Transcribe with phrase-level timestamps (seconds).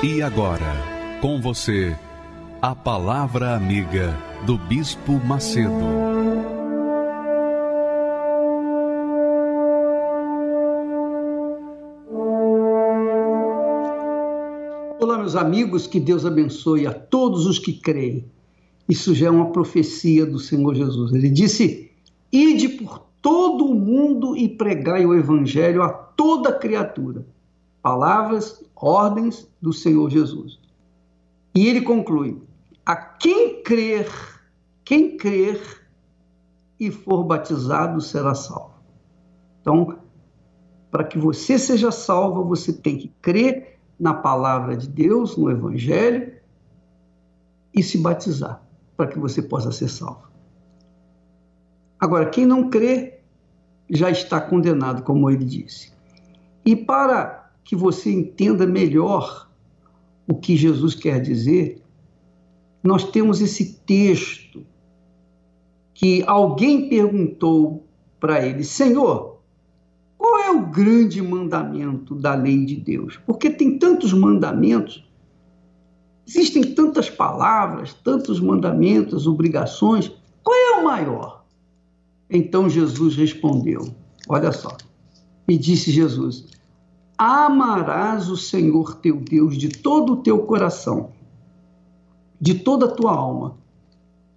[0.00, 0.76] E agora,
[1.20, 1.92] com você,
[2.62, 4.16] a Palavra Amiga
[4.46, 5.72] do Bispo Macedo.
[15.00, 18.24] Olá, meus amigos, que Deus abençoe a todos os que creem.
[18.88, 21.12] Isso já é uma profecia do Senhor Jesus.
[21.12, 21.90] Ele disse:
[22.30, 27.26] Ide por todo o mundo e pregai o evangelho a toda criatura
[27.88, 30.58] palavras, ordens do Senhor Jesus.
[31.54, 32.40] E ele conclui:
[32.84, 34.08] a quem crer,
[34.84, 35.60] quem crer
[36.78, 38.74] e for batizado será salvo.
[39.60, 39.98] Então,
[40.90, 46.32] para que você seja salvo, você tem que crer na palavra de Deus, no Evangelho,
[47.74, 48.62] e se batizar,
[48.96, 50.28] para que você possa ser salvo.
[52.00, 53.20] Agora, quem não crê
[53.90, 55.92] já está condenado, como ele disse.
[56.64, 57.37] E para
[57.68, 59.46] que você entenda melhor
[60.26, 61.82] o que Jesus quer dizer,
[62.82, 64.64] nós temos esse texto
[65.92, 67.86] que alguém perguntou
[68.18, 69.40] para ele: Senhor,
[70.16, 73.20] qual é o grande mandamento da lei de Deus?
[73.26, 75.06] Porque tem tantos mandamentos,
[76.26, 80.10] existem tantas palavras, tantos mandamentos, obrigações,
[80.42, 81.44] qual é o maior?
[82.30, 83.94] Então Jesus respondeu:
[84.26, 84.74] Olha só,
[85.46, 86.57] e disse Jesus:
[87.18, 91.10] amarás o Senhor teu Deus de todo o teu coração,
[92.40, 93.58] de toda a tua alma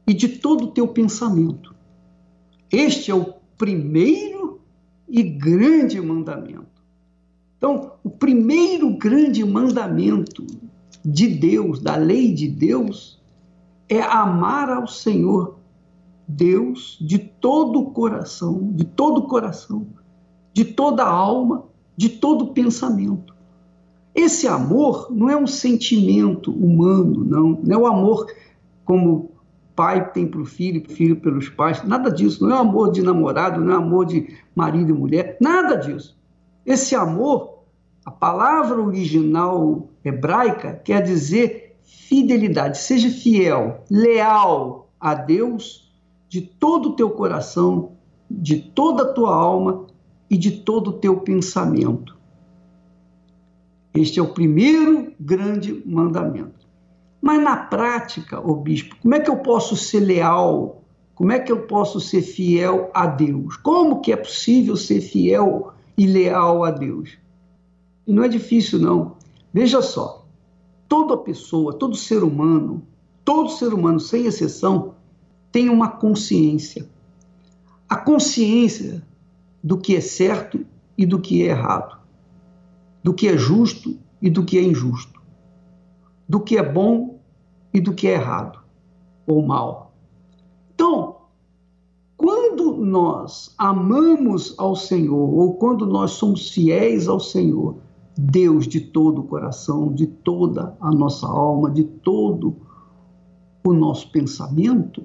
[0.07, 1.75] e de todo o teu pensamento.
[2.71, 4.59] Este é o primeiro
[5.07, 6.81] e grande mandamento.
[7.57, 10.47] Então, o primeiro grande mandamento
[11.05, 13.21] de Deus, da lei de Deus,
[13.87, 15.59] é amar ao Senhor
[16.27, 19.85] Deus de todo o coração, de todo o coração,
[20.53, 23.33] de toda a alma de todo pensamento.
[24.13, 28.27] Esse amor não é um sentimento humano, não, não é o amor
[28.83, 29.31] como
[29.75, 32.45] pai tem para o filho, filho pelos pais, nada disso.
[32.45, 36.19] Não é amor de namorado, não é amor de marido e mulher, nada disso.
[36.65, 37.63] Esse amor,
[38.05, 42.77] a palavra original hebraica quer dizer fidelidade.
[42.77, 45.91] Seja fiel, leal a Deus
[46.27, 47.93] de todo o teu coração,
[48.29, 49.87] de toda a tua alma
[50.31, 52.17] e de todo o teu pensamento.
[53.93, 56.65] Este é o primeiro grande mandamento.
[57.21, 60.83] Mas na prática, o bispo, como é que eu posso ser leal?
[61.13, 63.57] Como é que eu posso ser fiel a Deus?
[63.57, 67.17] Como que é possível ser fiel e leal a Deus?
[68.07, 69.17] E não é difícil, não.
[69.53, 70.25] Veja só,
[70.87, 72.81] toda pessoa, todo ser humano,
[73.25, 74.95] todo ser humano, sem exceção,
[75.51, 76.89] tem uma consciência.
[77.89, 79.05] A consciência
[79.63, 80.65] do que é certo
[80.97, 81.97] e do que é errado,
[83.03, 85.21] do que é justo e do que é injusto,
[86.27, 87.19] do que é bom
[87.73, 88.59] e do que é errado
[89.25, 89.93] ou mal.
[90.73, 91.17] Então,
[92.17, 97.77] quando nós amamos ao Senhor ou quando nós somos fiéis ao Senhor,
[98.17, 102.55] Deus de todo o coração, de toda a nossa alma, de todo
[103.63, 105.03] o nosso pensamento,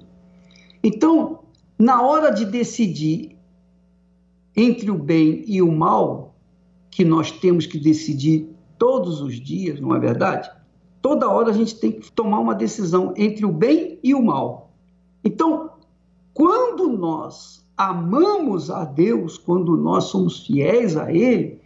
[0.83, 1.41] então,
[1.79, 3.36] na hora de decidir
[4.57, 6.35] entre o bem e o mal,
[6.91, 10.51] que nós temos que decidir todos os dias, não é verdade?
[11.03, 14.73] Toda hora a gente tem que tomar uma decisão entre o bem e o mal.
[15.23, 15.71] Então,
[16.33, 21.61] quando nós amamos a Deus, quando nós somos fiéis a Ele,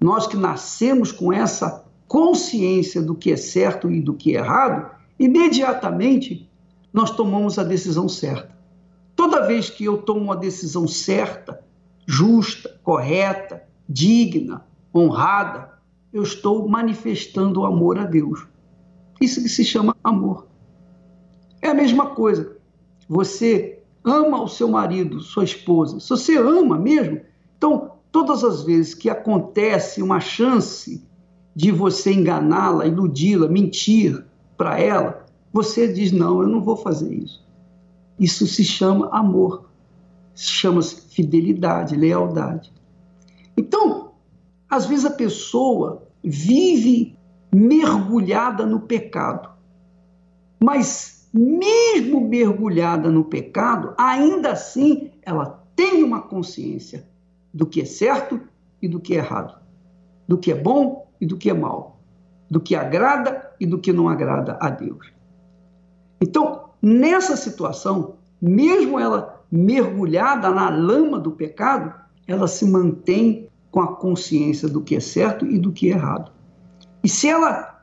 [0.00, 4.90] nós que nascemos com essa consciência do que é certo e do que é errado,
[5.18, 6.48] imediatamente
[6.92, 8.56] nós tomamos a decisão certa.
[9.14, 11.62] Toda vez que eu tomo uma decisão certa,
[12.08, 14.64] justa, correta, digna,
[14.94, 15.74] honrada,
[16.10, 18.46] eu estou manifestando o amor a Deus.
[19.20, 20.46] Isso que se chama amor.
[21.60, 22.56] É a mesma coisa.
[23.06, 26.00] Você ama o seu marido, sua esposa.
[26.00, 27.20] Se você ama mesmo,
[27.58, 31.06] então todas as vezes que acontece uma chance
[31.54, 34.24] de você enganá-la, iludi-la, mentir
[34.56, 37.46] para ela, você diz: não, eu não vou fazer isso.
[38.18, 39.67] Isso se chama amor
[40.40, 42.72] chama-se fidelidade, lealdade.
[43.56, 44.12] Então,
[44.68, 47.16] Às vezes a pessoa vive
[47.52, 49.48] mergulhada no pecado,
[50.62, 57.08] mas mesmo mergulhada no pecado, ainda assim ela tem uma consciência
[57.54, 58.40] do que é certo
[58.82, 59.58] e do que é errado,
[60.26, 61.98] do que é bom e do que é mal,
[62.50, 65.12] do que agrada e do que não agrada a Deus.
[66.20, 71.94] Então, nessa situação, mesmo ela mergulhada na lama do pecado,
[72.26, 76.32] ela se mantém com a consciência do que é certo e do que é errado.
[77.02, 77.82] E se ela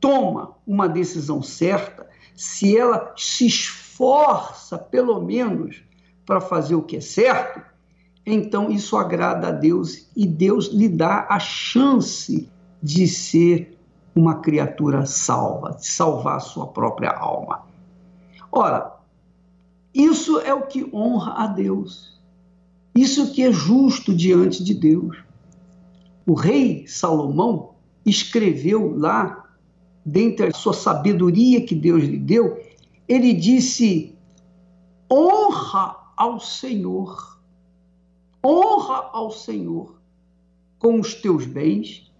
[0.00, 5.82] toma uma decisão certa, se ela se esforça, pelo menos,
[6.26, 7.60] para fazer o que é certo,
[8.26, 12.48] então isso agrada a Deus e Deus lhe dá a chance
[12.82, 13.78] de ser
[14.14, 17.62] uma criatura salva, de salvar a sua própria alma.
[18.50, 18.93] Ora,
[19.94, 22.20] isso é o que honra a Deus.
[22.94, 25.16] Isso que é justo diante de Deus.
[26.26, 27.74] O rei Salomão
[28.04, 29.48] escreveu lá,
[30.04, 32.60] dentre a sua sabedoria que Deus lhe deu,
[33.06, 34.16] ele disse:
[35.10, 37.40] honra ao Senhor,
[38.44, 40.00] honra ao Senhor
[40.78, 42.12] com os teus bens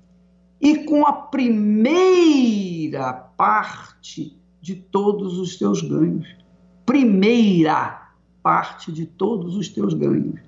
[0.60, 6.43] e com a primeira parte de todos os teus ganhos.
[6.84, 10.40] Primeira parte de todos os teus ganhos.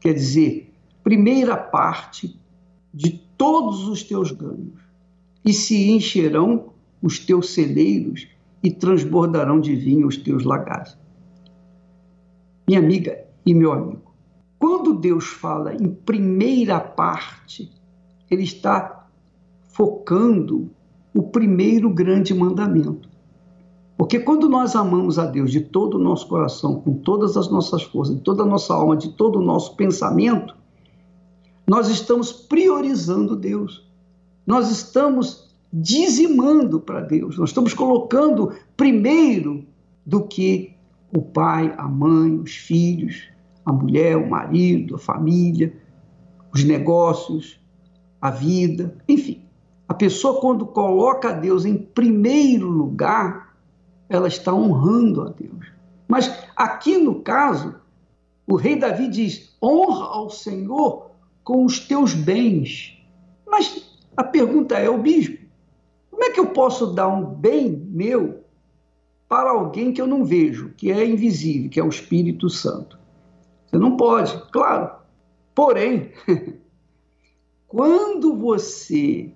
[0.00, 0.72] Quer dizer,
[1.04, 2.40] primeira parte
[2.92, 4.80] de todos os teus ganhos.
[5.44, 6.72] E se encherão
[7.02, 8.26] os teus celeiros
[8.62, 10.96] e transbordarão de vinho os teus lagares.
[12.66, 14.14] Minha amiga e meu amigo,
[14.58, 17.70] quando Deus fala em primeira parte,
[18.30, 19.08] Ele está
[19.68, 20.70] focando
[21.14, 23.09] o primeiro grande mandamento.
[24.00, 27.82] Porque quando nós amamos a Deus de todo o nosso coração, com todas as nossas
[27.82, 30.56] forças, de toda a nossa alma, de todo o nosso pensamento,
[31.68, 33.86] nós estamos priorizando Deus.
[34.46, 37.36] Nós estamos dizimando para Deus.
[37.36, 39.66] Nós estamos colocando primeiro
[40.06, 40.72] do que
[41.14, 43.28] o pai, a mãe, os filhos,
[43.66, 45.76] a mulher, o marido, a família,
[46.54, 47.60] os negócios,
[48.18, 49.42] a vida, enfim.
[49.86, 53.49] A pessoa, quando coloca Deus em primeiro lugar,
[54.10, 55.72] ela está honrando a Deus.
[56.08, 57.76] Mas aqui no caso,
[58.46, 61.12] o rei Davi diz: honra ao Senhor
[61.44, 63.00] com os teus bens.
[63.46, 65.38] Mas a pergunta é: o bispo,
[66.10, 68.44] como é que eu posso dar um bem meu
[69.28, 72.98] para alguém que eu não vejo, que é invisível, que é o Espírito Santo?
[73.66, 74.90] Você não pode, claro.
[75.54, 76.10] Porém,
[77.68, 79.32] quando você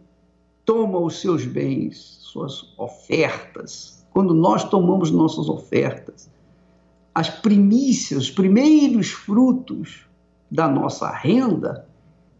[0.64, 6.30] toma os seus bens, suas ofertas, quando nós tomamos nossas ofertas,
[7.12, 10.06] as primícias, os primeiros frutos
[10.48, 11.86] da nossa renda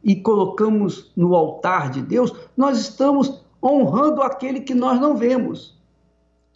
[0.02, 5.76] e colocamos no altar de Deus, nós estamos honrando aquele que nós não vemos,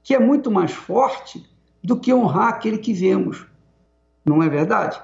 [0.05, 1.45] que é muito mais forte
[1.83, 3.45] do que honrar aquele que vemos.
[4.25, 5.01] Não é verdade?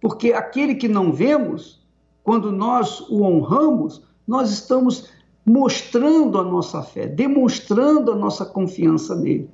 [0.00, 1.84] Porque aquele que não vemos,
[2.22, 5.10] quando nós o honramos, nós estamos
[5.44, 9.48] mostrando a nossa fé, demonstrando a nossa confiança nele.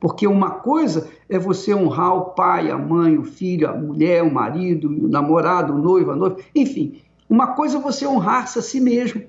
[0.00, 4.32] Porque uma coisa é você honrar o pai, a mãe, o filho, a mulher, o
[4.32, 7.00] marido, o namorado, o noivo, a noiva, enfim.
[7.28, 9.22] Uma coisa é você honrar-se a si mesmo,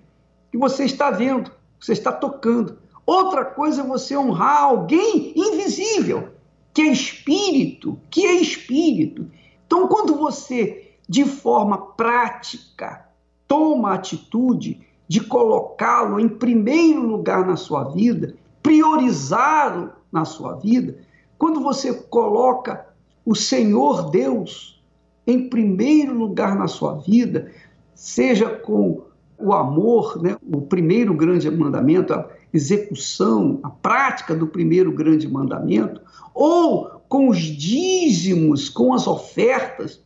[0.52, 2.78] que você está vendo, você está tocando.
[3.06, 6.30] Outra coisa é você honrar alguém invisível,
[6.72, 9.28] que é espírito, que é espírito.
[9.66, 13.06] Então, quando você, de forma prática,
[13.48, 21.00] toma atitude de colocá-lo em primeiro lugar na sua vida, priorizá-lo na sua vida,
[21.36, 22.86] quando você coloca
[23.26, 24.80] o Senhor Deus
[25.26, 27.52] em primeiro lugar na sua vida,
[27.96, 29.02] seja com
[29.36, 36.02] o amor, né, o primeiro grande mandamento, a execução, a prática do primeiro grande mandamento,
[36.36, 40.04] ou com os dízimos, com as ofertas,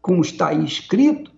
[0.00, 1.32] como está aí escrito,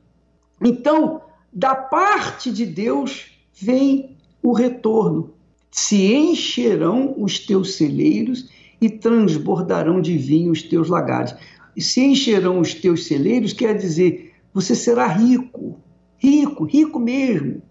[0.60, 1.22] então
[1.54, 5.34] da parte de Deus vem o retorno.
[5.70, 8.48] Se encherão os teus celeiros
[8.80, 11.34] e transbordarão de vinho os teus lagares.
[11.78, 15.80] Se encherão os teus celeiros, quer dizer, você será rico,
[16.18, 17.62] rico, rico mesmo,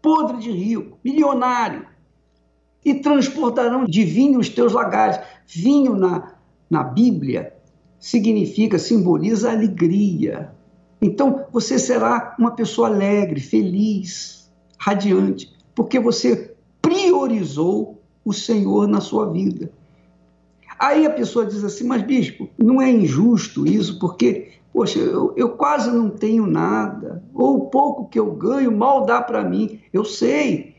[0.00, 1.86] podre de rico, milionário.
[2.84, 5.18] E transportarão de vinho os teus lagares.
[5.46, 6.34] Vinho na,
[6.68, 7.52] na Bíblia
[7.98, 10.52] significa, simboliza alegria,
[11.00, 19.30] então você será uma pessoa alegre, feliz, radiante, porque você priorizou o Senhor na sua
[19.30, 19.70] vida.
[20.78, 25.50] Aí a pessoa diz assim: Mas bispo, não é injusto isso, porque Poxa, eu, eu
[25.50, 29.78] quase não tenho nada, ou o pouco que eu ganho mal dá para mim.
[29.92, 30.74] Eu sei.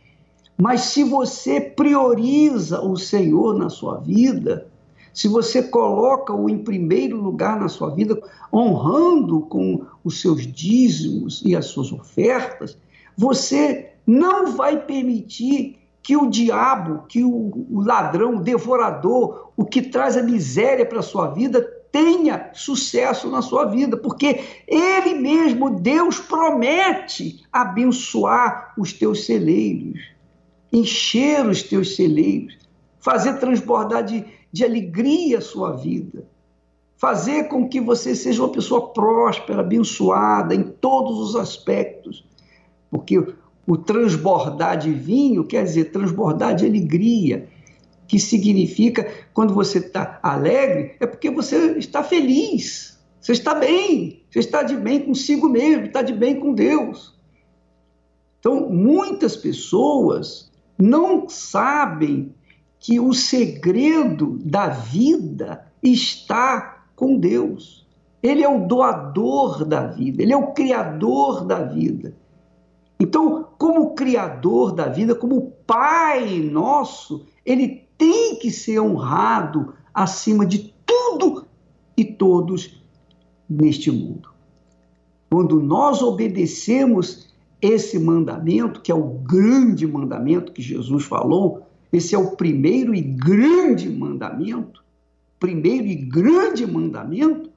[0.58, 4.68] Mas se você prioriza o Senhor na sua vida,
[5.16, 8.22] se você coloca-o em primeiro lugar na sua vida,
[8.54, 12.78] honrando com os seus dízimos e as suas ofertas,
[13.18, 20.18] você não vai permitir que o diabo, que o, ladrão, o devorador, o que traz
[20.18, 21.62] a miséria para a sua vida,
[21.94, 30.02] tenha sucesso na sua vida, porque Ele mesmo, Deus, promete abençoar os teus celeiros,
[30.74, 32.58] encher os teus celeiros,
[33.00, 34.26] fazer transbordar de,
[34.56, 36.26] de alegria a sua vida,
[36.96, 42.26] fazer com que você seja uma pessoa próspera, abençoada em todos os aspectos,
[42.90, 43.22] porque
[43.68, 47.50] o transbordar de vinho quer dizer transbordar de alegria,
[48.08, 54.40] que significa quando você está alegre, é porque você está feliz, você está bem, você
[54.40, 57.14] está de bem consigo mesmo, está de bem com Deus.
[58.40, 62.34] Então, muitas pessoas não sabem
[62.86, 67.84] que o segredo da vida está com Deus.
[68.22, 72.16] Ele é o doador da vida, ele é o criador da vida.
[73.00, 80.72] Então, como Criador da vida, como Pai nosso, ele tem que ser honrado acima de
[80.86, 81.48] tudo
[81.98, 82.84] e todos
[83.50, 84.30] neste mundo.
[85.28, 91.65] Quando nós obedecemos esse mandamento, que é o grande mandamento que Jesus falou,
[91.96, 94.84] esse é o primeiro e grande mandamento,
[95.40, 97.50] primeiro e grande mandamento,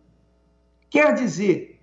[0.88, 1.80] quer dizer,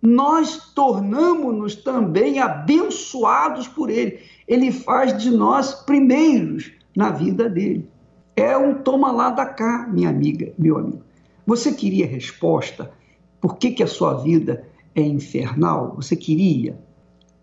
[0.00, 4.20] nós tornamos-nos também abençoados por Ele.
[4.46, 7.88] Ele faz de nós primeiros na vida dele.
[8.36, 11.02] É um toma lá da cá, minha amiga, meu amigo.
[11.44, 12.92] Você queria resposta?
[13.40, 14.64] Por que, que a sua vida
[14.94, 15.96] é infernal?
[15.96, 16.78] Você queria?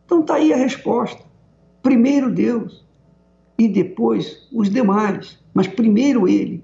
[0.06, 1.22] Então está aí a resposta.
[1.84, 2.85] Primeiro Deus
[3.58, 6.64] e depois os demais, mas primeiro Ele.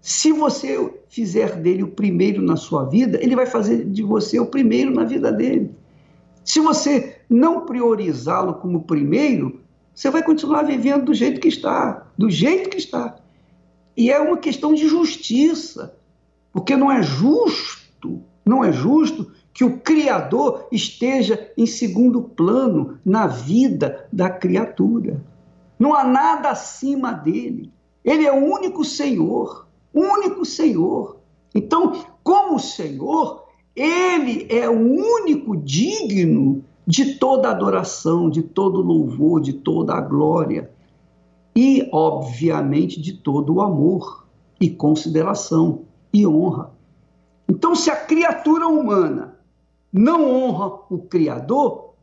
[0.00, 4.46] Se você fizer dele o primeiro na sua vida, ele vai fazer de você o
[4.46, 5.70] primeiro na vida dele.
[6.42, 9.60] Se você não priorizá-lo como primeiro,
[9.94, 13.16] você vai continuar vivendo do jeito que está, do jeito que está.
[13.94, 15.94] E é uma questão de justiça,
[16.52, 23.26] porque não é justo, não é justo que o Criador esteja em segundo plano na
[23.26, 25.22] vida da criatura.
[25.80, 27.72] Não há nada acima dele.
[28.04, 31.18] Ele é o único Senhor único Senhor.
[31.54, 33.44] Então, como Senhor,
[33.74, 40.70] ele é o único digno de toda adoração, de todo louvor, de toda a glória
[41.54, 44.26] e, obviamente, de todo o amor
[44.60, 45.82] e consideração
[46.12, 46.72] e honra.
[47.48, 49.36] Então, se a criatura humana
[49.92, 51.94] não honra o Criador,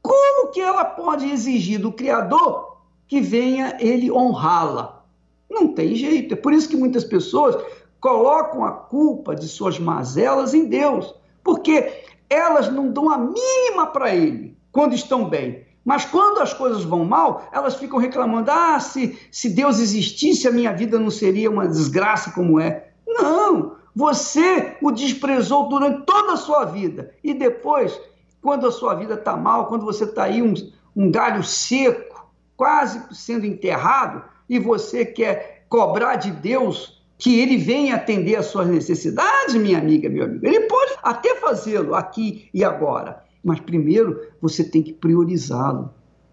[0.00, 2.73] como que ela pode exigir do Criador
[3.06, 5.04] que venha ele honrá-la?
[5.50, 6.34] Não tem jeito.
[6.34, 7.56] É por isso que muitas pessoas
[8.00, 14.14] colocam a culpa de suas mazelas em Deus, porque elas não dão a mínima para
[14.14, 15.64] Ele quando estão bem.
[15.84, 20.52] Mas quando as coisas vão mal, elas ficam reclamando: ah, se, se Deus existisse, a
[20.52, 22.88] minha vida não seria uma desgraça como é.
[23.06, 23.76] Não!
[23.94, 27.12] Você o desprezou durante toda a sua vida.
[27.22, 27.98] E depois,
[28.42, 30.54] quando a sua vida está mal, quando você está aí um,
[30.96, 32.13] um galho seco,
[32.56, 38.68] quase sendo enterrado, e você quer cobrar de Deus que ele venha atender às suas
[38.68, 40.46] necessidades, minha amiga, meu amigo.
[40.46, 45.90] Ele pode até fazê-lo aqui e agora, mas primeiro você tem que priorizá-lo.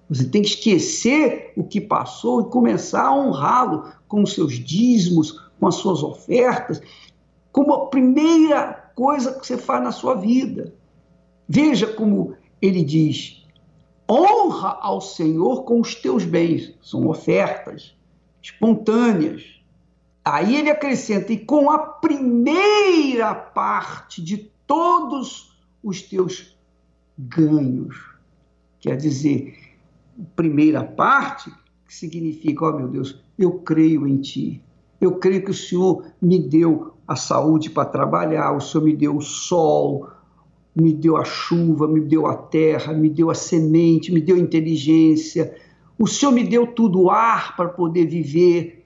[0.10, 5.40] Você tem que esquecer o que passou e começar a honrá-lo com os seus dízimos,
[5.58, 6.82] com as suas ofertas,
[7.52, 10.74] como a primeira coisa que você faz na sua vida.
[11.48, 13.41] Veja como ele diz:
[14.12, 17.96] honra ao Senhor com os teus bens, são ofertas
[18.42, 19.62] espontâneas.
[20.26, 26.58] Aí ele acrescenta: e com a primeira parte de todos os teus
[27.18, 28.12] ganhos.
[28.80, 29.58] Quer dizer,
[30.36, 31.52] primeira parte,
[31.88, 34.62] que significa: ó oh, meu Deus, eu creio em ti.
[35.00, 39.18] Eu creio que o Senhor me deu a saúde para trabalhar, o Senhor me deu
[39.18, 40.10] o sol,
[40.76, 45.56] me deu a chuva, me deu a terra, me deu a semente, me deu inteligência,
[46.00, 48.86] o Senhor me deu tudo ar para poder viver.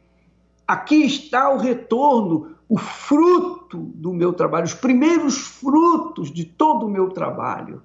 [0.68, 6.90] Aqui está o retorno, o fruto do meu trabalho, os primeiros frutos de todo o
[6.90, 7.82] meu trabalho.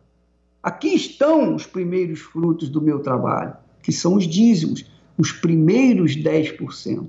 [0.63, 4.85] Aqui estão os primeiros frutos do meu trabalho, que são os dízimos,
[5.17, 7.09] os primeiros 10%.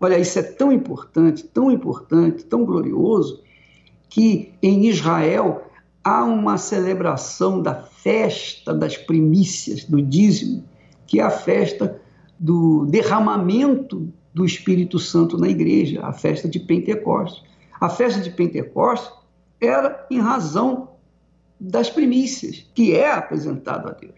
[0.00, 3.42] Olha, isso é tão importante, tão importante, tão glorioso,
[4.08, 5.71] que em Israel
[6.04, 10.64] há uma celebração da festa das primícias, do dízimo,
[11.06, 12.00] que é a festa
[12.38, 17.44] do derramamento do Espírito Santo na igreja, a festa de Pentecostes.
[17.80, 19.12] A festa de Pentecostes
[19.60, 20.88] era em razão
[21.60, 24.14] das primícias, que é apresentado a Deus.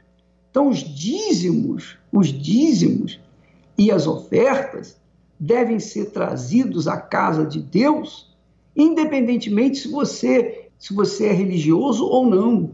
[0.50, 3.20] Então, os dízimos, os dízimos
[3.76, 4.96] e as ofertas
[5.38, 8.32] devem ser trazidos à casa de Deus,
[8.76, 12.72] independentemente se você, se você é religioso ou não.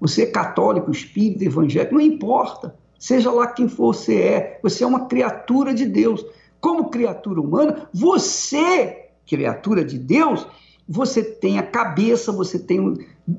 [0.00, 2.76] Você é católico, espírita, evangélico, não importa.
[2.98, 6.24] Seja lá quem você é, você é uma criatura de Deus.
[6.60, 10.46] Como criatura humana, você, criatura de Deus,
[10.88, 12.98] você tem a cabeça, você tem o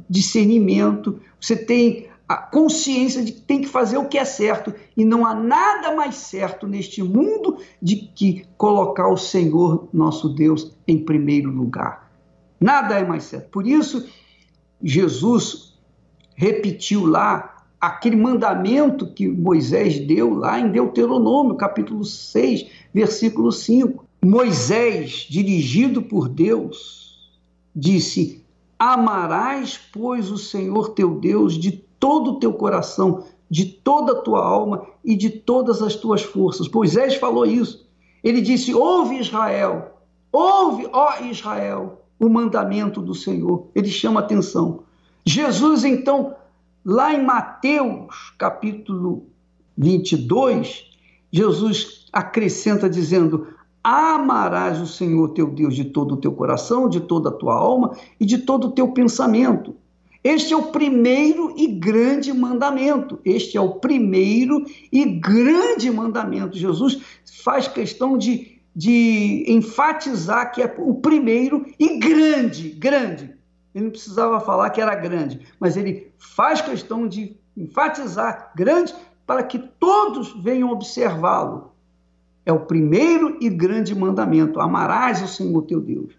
[0.10, 5.06] discernimento, você tem a consciência de que tem que fazer o que é certo e
[5.06, 10.98] não há nada mais certo neste mundo de que colocar o Senhor nosso Deus em
[10.98, 12.05] primeiro lugar.
[12.60, 13.50] Nada é mais certo.
[13.50, 14.08] Por isso,
[14.82, 15.78] Jesus
[16.36, 24.06] repetiu lá aquele mandamento que Moisés deu lá em Deuteronômio, capítulo 6, versículo 5.
[24.24, 27.32] Moisés, dirigido por Deus,
[27.76, 28.44] disse:
[28.80, 34.44] Amarás, pois, o Senhor teu Deus de todo o teu coração, de toda a tua
[34.44, 36.68] alma e de todas as tuas forças.
[36.68, 37.88] Moisés falou isso.
[38.24, 39.94] Ele disse: Ouve Israel,
[40.32, 43.68] ouve, ó Israel, o mandamento do Senhor.
[43.76, 44.84] Ele chama atenção.
[45.26, 46.36] Jesus, então,
[46.84, 49.28] lá em Mateus, capítulo
[49.78, 50.92] 22,
[51.32, 53.48] Jesus acrescenta dizendo:
[53.84, 57.96] Amarás o Senhor teu Deus de todo o teu coração, de toda a tua alma
[58.20, 59.76] e de todo o teu pensamento.
[60.24, 63.20] Este é o primeiro e grande mandamento.
[63.24, 66.58] Este é o primeiro e grande mandamento.
[66.58, 67.00] Jesus
[67.44, 73.34] faz questão de, de enfatizar que é o primeiro e grande, grande.
[73.74, 78.94] Ele não precisava falar que era grande, mas ele faz questão de enfatizar grande
[79.26, 81.72] para que todos venham observá-lo.
[82.46, 86.14] É o primeiro e grande mandamento: amarás o Senhor teu Deus.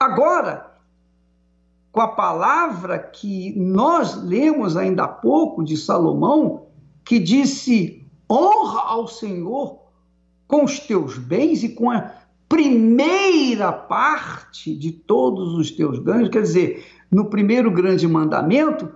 [0.00, 0.72] Agora,
[1.92, 6.66] com a palavra que nós lemos ainda há pouco de Salomão,
[7.04, 9.81] que disse: honra ao Senhor
[10.52, 12.12] com os teus bens e com a
[12.46, 16.28] primeira parte de todos os teus ganhos.
[16.28, 18.92] Quer dizer, no primeiro grande mandamento,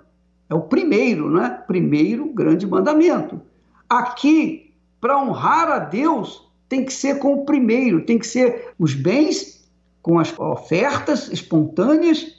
[0.50, 1.48] é o primeiro, não é?
[1.48, 3.40] Primeiro grande mandamento.
[3.88, 8.92] Aqui, para honrar a Deus, tem que ser com o primeiro, tem que ser os
[8.92, 9.66] bens
[10.02, 12.36] com as ofertas espontâneas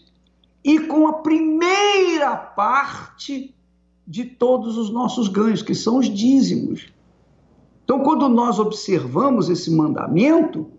[0.63, 3.51] e com a primeira parte
[4.05, 6.95] de todos os nossos ganhos, que são os dízimos.
[7.87, 10.69] Então, quando nós observamos esse mandamento,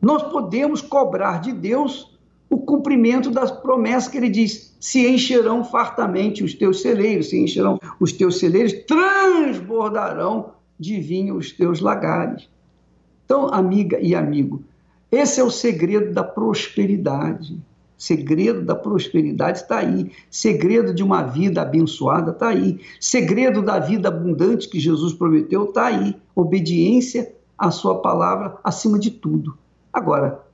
[0.00, 6.42] nós podemos cobrar de Deus o cumprimento das promessas que ele diz: se encherão fartamente
[6.42, 12.48] os teus celeiros, se encherão os teus celeiros, transbordarão de vinho os teus lagares.
[13.26, 14.64] Então, amiga e amigo,
[15.12, 17.60] esse é o segredo da prosperidade.
[18.04, 20.12] Segredo da prosperidade está aí.
[20.30, 22.78] Segredo de uma vida abençoada está aí.
[23.00, 26.14] Segredo da vida abundante que Jesus prometeu está aí.
[26.36, 29.56] Obediência à sua palavra acima de tudo.
[29.90, 30.44] Agora,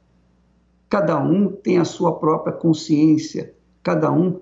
[0.88, 4.38] cada um tem a sua própria consciência, cada um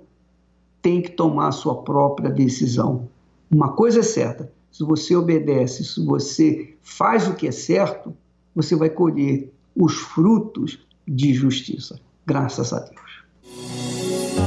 [0.83, 3.09] tem que tomar a sua própria decisão.
[3.51, 8.15] Uma coisa é certa: se você obedece, se você faz o que é certo,
[8.55, 13.09] você vai colher os frutos de justiça graças a Deus.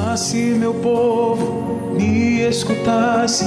[0.05, 3.45] Ah, se meu povo me escutasse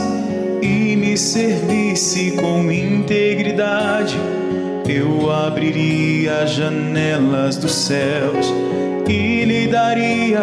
[0.61, 4.19] e me servisse com integridade,
[4.89, 8.53] eu abriria as janelas dos céus
[9.09, 10.43] e lhe daria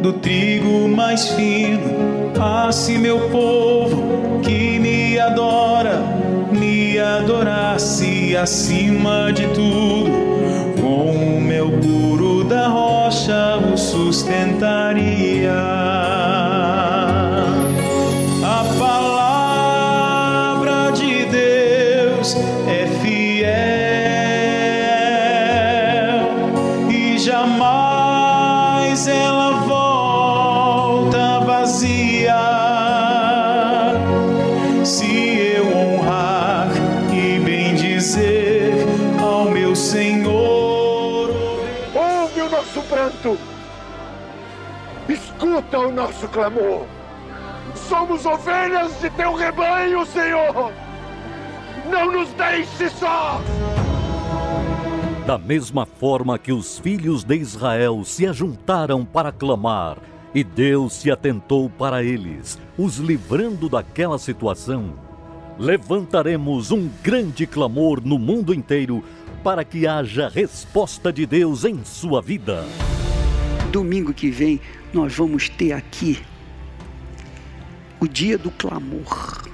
[0.00, 2.32] do trigo mais fino.
[2.40, 6.00] Ah, se meu povo que me adora
[6.52, 10.10] me adorasse acima de tudo,
[10.80, 12.21] com o meu puro
[12.52, 15.52] da rocha o sustentaria.
[45.72, 46.86] Escuta o nosso clamor.
[47.88, 50.70] Somos ovelhas de teu rebanho, Senhor.
[51.90, 53.40] Não nos deixe só.
[55.26, 59.96] Da mesma forma que os filhos de Israel se ajuntaram para clamar,
[60.34, 64.92] e Deus se atentou para eles, os livrando daquela situação,
[65.58, 69.02] levantaremos um grande clamor no mundo inteiro
[69.42, 72.62] para que haja resposta de Deus em sua vida.
[73.72, 74.60] Domingo que vem
[74.92, 76.20] nós vamos ter aqui
[77.98, 79.48] o dia do clamor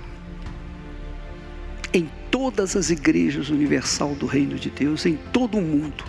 [1.94, 6.04] em todas as igrejas universal do Reino de Deus, em todo o mundo.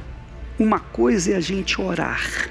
[0.58, 2.50] Uma coisa é a gente orar,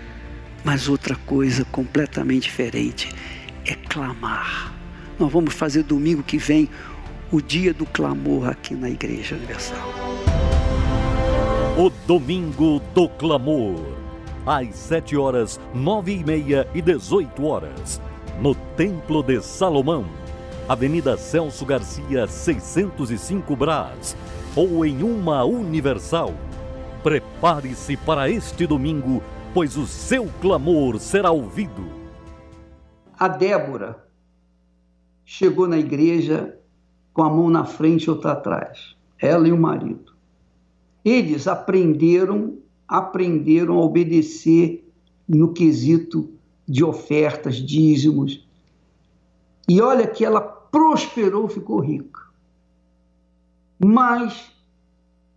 [0.64, 3.12] mas outra coisa completamente diferente
[3.66, 4.72] é clamar.
[5.18, 6.70] Nós vamos fazer domingo que vem
[7.32, 9.92] o dia do clamor aqui na Igreja Universal.
[11.76, 14.07] O Domingo do Clamor,
[14.48, 18.00] às sete horas, nove e meia e dezoito horas,
[18.40, 20.06] no Templo de Salomão
[20.68, 24.14] Avenida Celso Garcia, 605 Brás,
[24.54, 26.34] ou em uma Universal.
[27.02, 29.22] Prepare-se para este domingo,
[29.54, 31.88] pois o seu clamor será ouvido.
[33.18, 34.04] A Débora
[35.24, 36.58] chegou na igreja
[37.14, 40.12] com a mão na frente e outra atrás, ela e o marido.
[41.02, 42.58] Eles aprenderam,
[42.88, 44.90] aprenderam a obedecer
[45.28, 46.30] no quesito
[46.66, 48.46] de ofertas, dízimos.
[49.68, 52.20] E olha que ela prosperou, ficou rica.
[53.78, 54.50] Mas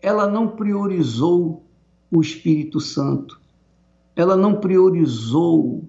[0.02, 1.64] ela não priorizou
[2.10, 3.40] o Espírito Santo.
[4.16, 5.84] Ela não priorizou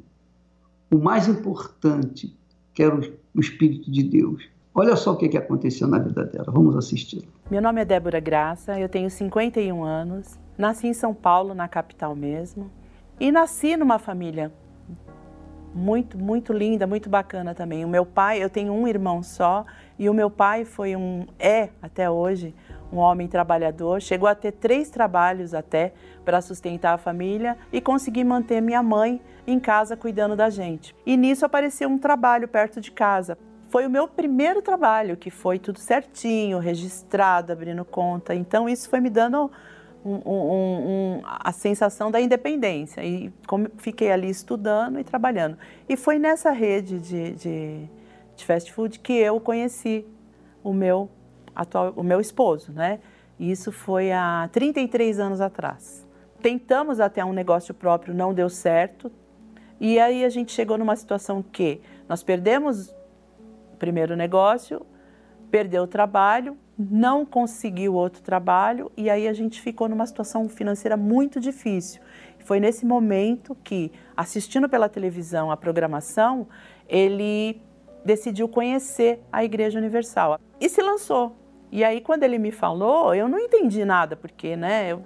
[0.91, 2.37] o mais importante,
[2.75, 2.95] que era
[3.35, 4.49] o Espírito de Deus.
[4.75, 6.51] Olha só o que, que aconteceu na vida dela.
[6.51, 7.29] Vamos assistir.
[7.51, 12.15] Meu nome é Débora Graça, eu tenho 51 anos, nasci em São Paulo, na capital
[12.15, 12.71] mesmo,
[13.19, 14.53] e nasci numa família
[15.75, 17.85] muito, muito linda, muito bacana também.
[17.85, 19.65] O meu pai, eu tenho um irmão só,
[19.99, 22.55] e o meu pai foi um, é até hoje,
[22.93, 25.95] um homem trabalhador, chegou a ter três trabalhos até
[26.25, 30.95] para sustentar a família e conseguir manter minha mãe em casa cuidando da gente.
[31.05, 33.37] E nisso apareceu um trabalho perto de casa.
[33.69, 38.33] Foi o meu primeiro trabalho, que foi tudo certinho, registrado, abrindo conta.
[38.33, 39.51] Então isso foi me dando
[40.05, 43.05] um, um, um, a sensação da independência.
[43.05, 45.57] E como fiquei ali estudando e trabalhando.
[45.89, 47.89] E foi nessa rede de, de,
[48.37, 50.05] de, fast food que eu conheci
[50.63, 51.09] o meu
[51.55, 52.99] atual, o meu esposo, né?
[53.39, 56.07] Isso foi há 33 anos atrás.
[56.41, 59.11] Tentamos até um negócio próprio, não deu certo.
[59.81, 62.89] E aí a gente chegou numa situação que nós perdemos
[63.73, 64.85] o primeiro negócio,
[65.51, 70.97] perdeu o trabalho, não conseguiu outro trabalho e aí a gente ficou numa situação financeira
[70.97, 72.01] muito difícil.
[72.41, 76.49] Foi nesse momento que, assistindo pela televisão a programação,
[76.89, 77.61] ele
[78.05, 81.37] decidiu conhecer a Igreja Universal e se lançou.
[81.71, 85.03] E aí quando ele me falou, eu não entendi nada, porque, né, eu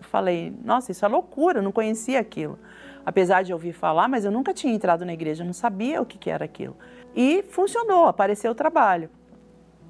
[0.00, 2.58] falei, nossa, isso é loucura, eu não conhecia aquilo.
[3.04, 6.18] Apesar de ouvir falar, mas eu nunca tinha entrado na igreja, não sabia o que,
[6.18, 6.76] que era aquilo.
[7.14, 9.10] E funcionou, apareceu o trabalho.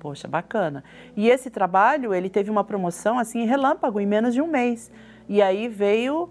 [0.00, 0.82] Poxa, bacana.
[1.14, 4.90] E esse trabalho, ele teve uma promoção assim, relâmpago, em menos de um mês.
[5.28, 6.30] E aí veio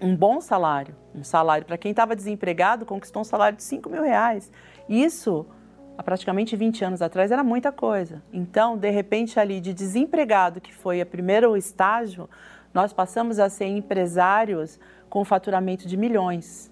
[0.00, 0.94] um bom salário.
[1.12, 4.52] Um salário, para quem estava desempregado, conquistou um salário de 5 mil reais.
[4.88, 5.44] Isso,
[5.98, 8.22] há praticamente 20 anos atrás, era muita coisa.
[8.32, 12.30] Então, de repente, ali de desempregado, que foi o primeiro estágio,
[12.72, 14.78] nós passamos a ser empresários
[15.10, 16.70] com faturamento de milhões.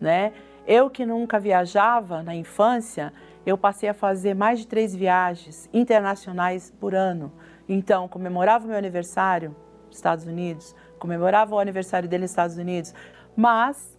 [0.00, 0.32] Né?
[0.66, 3.12] Eu que nunca viajava na infância,
[3.44, 7.32] eu passei a fazer mais de três viagens internacionais por ano.
[7.68, 9.54] Então, comemorava o meu aniversário
[9.86, 12.94] nos Estados Unidos, comemorava o aniversário dele nos Estados Unidos,
[13.36, 13.98] mas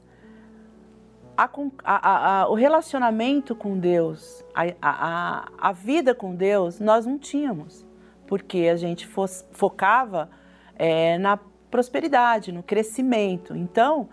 [1.35, 1.49] a,
[1.83, 7.85] a, a, o relacionamento com Deus, a, vida com Deus, nós não tínhamos,
[8.27, 10.29] porque a gente fos, focava
[10.75, 11.37] é, na
[11.69, 13.55] prosperidade, no crescimento.
[13.55, 14.09] Então,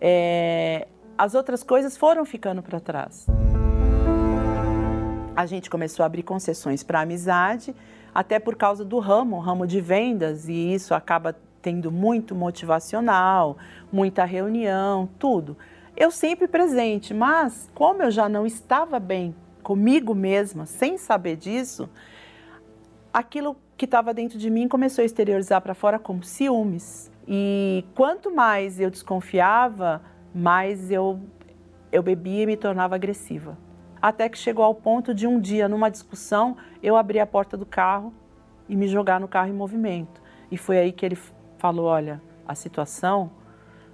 [0.00, 3.26] é, as outras coisas foram ficando para trás
[5.38, 7.72] a gente começou a abrir concessões para amizade,
[8.12, 13.56] até por causa do ramo, ramo de vendas, e isso acaba tendo muito motivacional,
[13.92, 15.56] muita reunião, tudo.
[15.96, 21.88] Eu sempre presente, mas como eu já não estava bem comigo mesma, sem saber disso,
[23.14, 27.12] aquilo que estava dentro de mim começou a exteriorizar para fora como ciúmes.
[27.28, 30.02] E quanto mais eu desconfiava,
[30.34, 31.20] mais eu,
[31.92, 33.67] eu bebia e me tornava agressiva
[34.00, 37.66] até que chegou ao ponto de um dia, numa discussão, eu abrir a porta do
[37.66, 38.12] carro
[38.68, 40.20] e me jogar no carro em movimento.
[40.50, 41.18] E foi aí que ele
[41.58, 43.30] falou: olha, a situação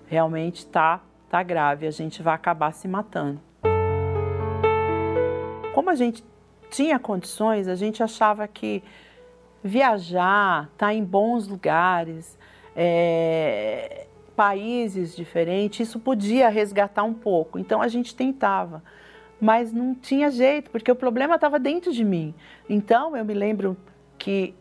[0.06, 3.40] realmente está tá grave, a gente vai acabar se matando.
[5.74, 6.24] Como a gente
[6.70, 8.82] tinha condições, a gente achava que
[9.62, 12.38] viajar, estar tá em bons lugares,
[12.76, 17.58] é, países diferentes, isso podia resgatar um pouco.
[17.58, 18.82] Então a gente tentava,
[19.40, 22.34] mas não tinha jeito, porque o problema estava dentro de mim.
[22.68, 23.76] Então eu me lembro
[24.18, 24.54] que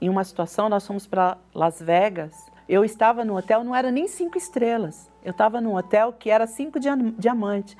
[0.00, 2.34] em uma situação nós fomos para Las Vegas.
[2.68, 5.10] Eu estava no hotel, não era nem cinco estrelas.
[5.24, 7.76] Eu estava num hotel que era cinco diamantes.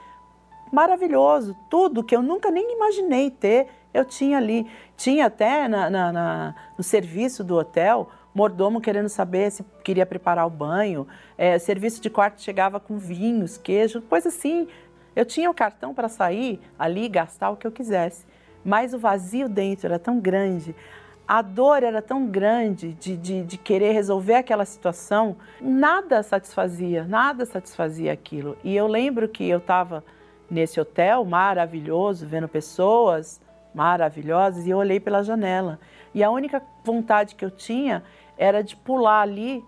[0.72, 4.66] Maravilhoso, tudo que eu nunca nem imaginei ter, eu tinha ali.
[4.96, 10.46] Tinha até na, na, na no serviço do hotel mordomo querendo saber se queria preparar
[10.46, 14.68] o banho, é, serviço de quarto chegava com vinhos, queijo, coisa assim.
[15.18, 18.24] Eu tinha o cartão para sair ali e gastar o que eu quisesse,
[18.64, 20.76] mas o vazio dentro era tão grande,
[21.26, 27.44] a dor era tão grande de, de, de querer resolver aquela situação, nada satisfazia, nada
[27.44, 28.56] satisfazia aquilo.
[28.62, 30.04] E eu lembro que eu estava
[30.48, 33.40] nesse hotel maravilhoso, vendo pessoas
[33.74, 35.80] maravilhosas, e eu olhei pela janela.
[36.14, 38.04] E a única vontade que eu tinha
[38.36, 39.64] era de pular ali,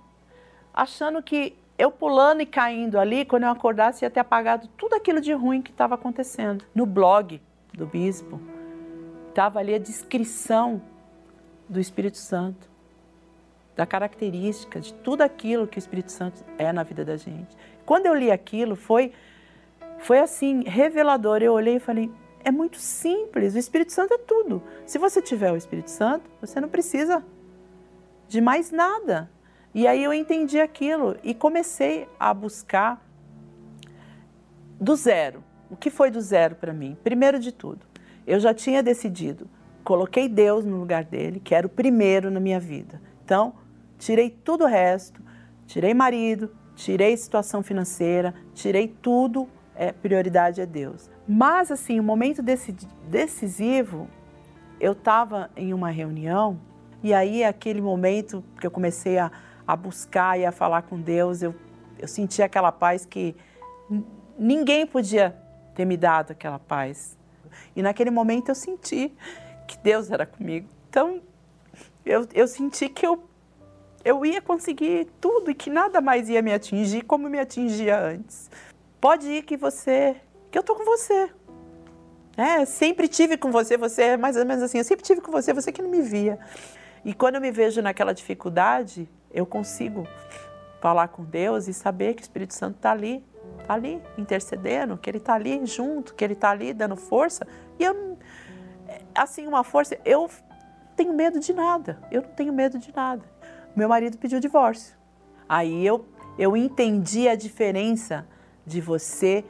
[0.72, 5.18] achando que eu pulando e caindo ali, quando eu acordasse, ia ter apagado tudo aquilo
[5.18, 6.62] de ruim que estava acontecendo.
[6.74, 7.40] No blog
[7.72, 8.38] do bispo,
[9.30, 10.82] estava ali a descrição
[11.66, 12.68] do Espírito Santo,
[13.74, 17.56] da característica de tudo aquilo que o Espírito Santo é na vida da gente.
[17.86, 19.12] Quando eu li aquilo, foi,
[20.00, 21.42] foi assim, revelador.
[21.42, 22.12] Eu olhei e falei:
[22.44, 24.62] é muito simples, o Espírito Santo é tudo.
[24.84, 27.24] Se você tiver o Espírito Santo, você não precisa
[28.28, 29.30] de mais nada.
[29.74, 33.04] E aí eu entendi aquilo e comecei a buscar
[34.80, 35.44] do zero.
[35.70, 36.96] O que foi do zero para mim?
[37.04, 37.86] Primeiro de tudo,
[38.26, 39.48] eu já tinha decidido,
[39.84, 43.00] coloquei Deus no lugar dele, que era o primeiro na minha vida.
[43.24, 43.54] Então,
[43.98, 45.22] tirei tudo o resto,
[45.66, 51.08] tirei marido, tirei situação financeira, tirei tudo, é, prioridade é Deus.
[51.28, 52.42] Mas, assim, o momento
[53.08, 54.08] decisivo,
[54.80, 56.58] eu estava em uma reunião
[57.02, 59.30] e aí, aquele momento que eu comecei a,
[59.72, 61.54] a buscar e a falar com Deus, eu,
[61.96, 63.36] eu senti aquela paz que
[64.36, 65.36] ninguém podia
[65.76, 67.16] ter me dado aquela paz.
[67.76, 69.12] E naquele momento eu senti
[69.68, 70.68] que Deus era comigo.
[70.88, 71.22] Então,
[72.04, 73.22] eu, eu senti que eu,
[74.04, 78.50] eu ia conseguir tudo e que nada mais ia me atingir como me atingia antes.
[79.00, 80.16] Pode ir que você,
[80.50, 81.30] que eu tô com você.
[82.36, 85.30] É, sempre tive com você, você é mais ou menos assim, eu sempre tive com
[85.30, 86.40] você, você que não me via.
[87.04, 90.06] E quando eu me vejo naquela dificuldade, eu consigo
[90.80, 93.24] falar com Deus e saber que o Espírito Santo está ali,
[93.60, 97.46] está ali intercedendo, que Ele está ali junto, que Ele está ali dando força.
[97.78, 98.18] E eu,
[99.14, 100.28] assim, uma força, eu
[100.96, 103.22] tenho medo de nada, eu não tenho medo de nada.
[103.74, 104.96] Meu marido pediu divórcio.
[105.48, 106.06] Aí eu,
[106.38, 108.26] eu entendi a diferença
[108.66, 109.44] de você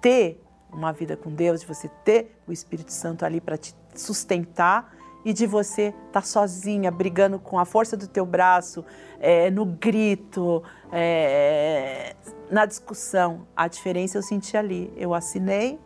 [0.00, 4.94] ter uma vida com Deus, de você ter o Espírito Santo ali para te sustentar
[5.28, 8.82] e de você estar tá sozinha, brigando com a força do teu braço,
[9.20, 12.16] é, no grito, é,
[12.50, 13.46] na discussão.
[13.54, 14.90] A diferença eu senti ali.
[14.96, 15.78] Eu assinei,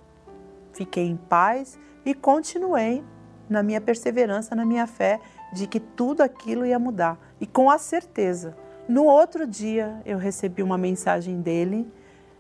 [0.73, 3.03] fiquei em paz e continuei
[3.51, 5.19] na minha perseverança, na minha fé
[5.53, 7.19] de que tudo aquilo ia mudar.
[7.41, 8.57] E com a certeza.
[8.89, 11.93] No outro dia eu recebi uma mensagem dele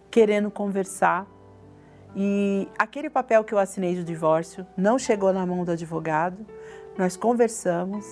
[0.08, 1.26] querendo conversar
[2.14, 6.46] e aquele papel que eu assinei de divórcio não chegou na mão do advogado
[6.96, 8.06] nós conversamos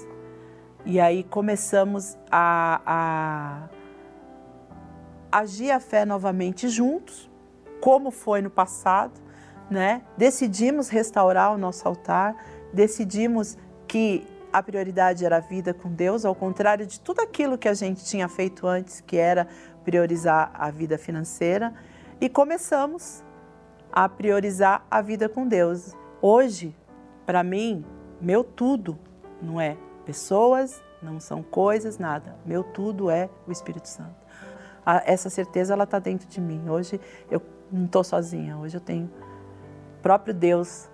[0.85, 3.69] e aí começamos a, a
[5.31, 7.31] agir a fé novamente juntos,
[7.81, 9.21] como foi no passado,
[9.71, 10.03] né?
[10.17, 12.35] Decidimos restaurar o nosso altar,
[12.73, 17.69] decidimos que a prioridade era a vida com Deus, ao contrário de tudo aquilo que
[17.69, 19.47] a gente tinha feito antes, que era
[19.85, 21.73] priorizar a vida financeira,
[22.21, 23.23] e começamos
[23.93, 25.95] a priorizar a vida com Deus.
[26.21, 26.75] Hoje,
[27.25, 27.85] para mim,
[28.21, 28.99] meu tudo
[29.41, 32.37] não é pessoas, não são coisas, nada.
[32.45, 34.15] Meu tudo é o Espírito Santo.
[35.07, 36.69] Essa certeza ela está dentro de mim.
[36.69, 37.41] Hoje eu
[37.73, 38.57] não estou sozinha.
[38.59, 40.89] Hoje eu tenho o próprio Deus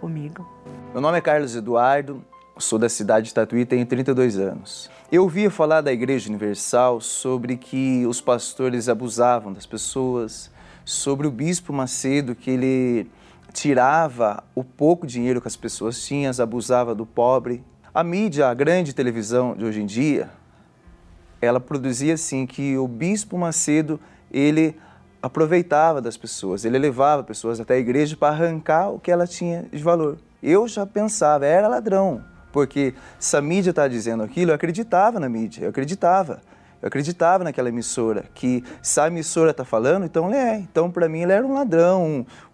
[0.00, 0.48] comigo.
[0.92, 2.24] Meu nome é Carlos Eduardo.
[2.58, 4.90] Sou da cidade de Tatuí, tenho 32 anos.
[5.10, 10.50] Eu ouvia falar da Igreja Universal sobre que os pastores abusavam das pessoas,
[10.84, 13.10] sobre o bispo Macedo que ele
[13.52, 17.64] tirava o pouco dinheiro que as pessoas tinham, abusava do pobre.
[17.92, 20.30] A mídia, a grande televisão de hoje em dia,
[21.40, 23.98] ela produzia assim que o bispo Macedo,
[24.30, 24.76] ele
[25.22, 29.66] aproveitava das pessoas, ele levava pessoas até a igreja para arrancar o que ela tinha
[29.70, 30.18] de valor.
[30.42, 35.28] Eu já pensava, era ladrão, porque se a mídia está dizendo aquilo, eu acreditava na
[35.28, 36.40] mídia, eu acreditava.
[36.82, 40.56] Eu acreditava naquela emissora, que se a emissora está falando, então ele é.
[40.56, 42.04] Então, para mim, ele era um ladrão,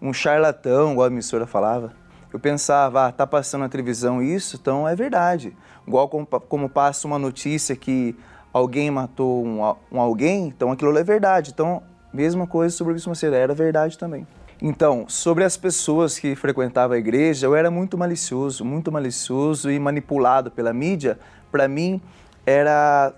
[0.01, 1.93] um, um charlatão, igual a emissora falava.
[2.33, 5.55] eu pensava, ah, tá passando na televisão isso, então é verdade.
[5.87, 8.15] Igual como, como passa uma notícia que
[8.51, 9.61] alguém matou um,
[9.91, 11.51] um, alguém, então aquilo é verdade.
[11.53, 14.27] Então, mesma coisa sobre o Bispo Macedo, era verdade também.
[14.61, 19.79] Então, sobre as pessoas que frequentavam a igreja, eu era muito malicioso, muito malicioso e
[19.79, 21.17] manipulado pela mídia.
[21.51, 22.01] Para mim,
[22.45, 23.13] era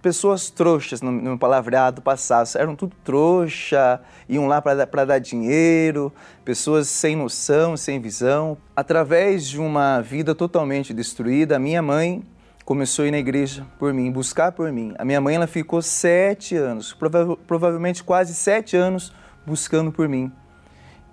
[0.00, 6.12] pessoas trouxas no, no palavreado passado, eram tudo trouxa, iam lá para dar dinheiro,
[6.44, 8.56] pessoas sem noção, sem visão.
[8.74, 12.22] Através de uma vida totalmente destruída, a minha mãe
[12.64, 14.94] começou a ir na igreja por mim, buscar por mim.
[14.98, 19.12] A minha mãe ela ficou sete anos, prova provavelmente quase sete anos
[19.46, 20.30] buscando por mim.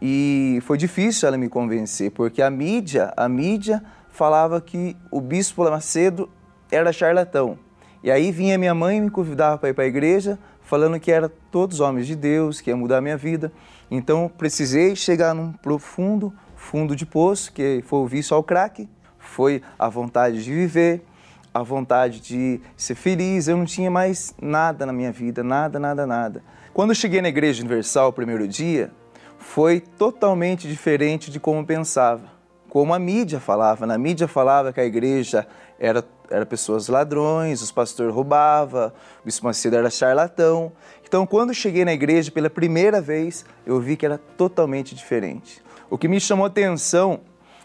[0.02, 5.64] E foi difícil ela me convencer, porque a mídia, a mídia falava que o bispo
[5.64, 6.30] Macedo
[6.70, 7.58] era charlatão.
[8.06, 11.12] E aí vinha minha mãe e me convidava para ir para a igreja, falando que
[11.12, 13.52] era todos homens de Deus, que ia mudar a minha vida.
[13.90, 18.88] Então precisei chegar num profundo fundo de poço, que foi o vício ao crack,
[19.18, 21.04] foi a vontade de viver,
[21.52, 23.48] a vontade de ser feliz.
[23.48, 26.44] Eu não tinha mais nada na minha vida, nada, nada, nada.
[26.76, 28.92] Quando eu cheguei na Igreja Universal o primeiro dia,
[29.40, 32.36] foi totalmente diferente de como pensava.
[32.70, 33.88] Como a mídia falava.
[33.88, 35.48] Na mídia falava que a igreja
[35.80, 38.88] era, era pessoas ladrões, os pastores roubavam,
[39.22, 40.72] o bispo Macedo era charlatão.
[41.04, 45.62] Então, quando cheguei na igreja pela primeira vez, eu vi que era totalmente diferente.
[45.90, 47.22] O que me chamou atenção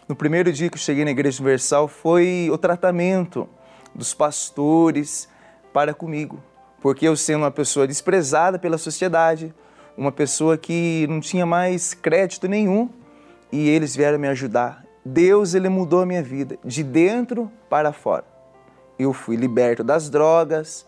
[0.07, 3.47] no primeiro dia que eu cheguei na Igreja Universal foi o tratamento
[3.95, 5.27] dos pastores
[5.73, 6.43] para comigo.
[6.81, 9.53] Porque eu, sendo uma pessoa desprezada pela sociedade,
[9.95, 12.89] uma pessoa que não tinha mais crédito nenhum
[13.51, 14.83] e eles vieram me ajudar.
[15.03, 18.25] Deus ele mudou a minha vida de dentro para fora.
[18.97, 20.85] Eu fui liberto das drogas,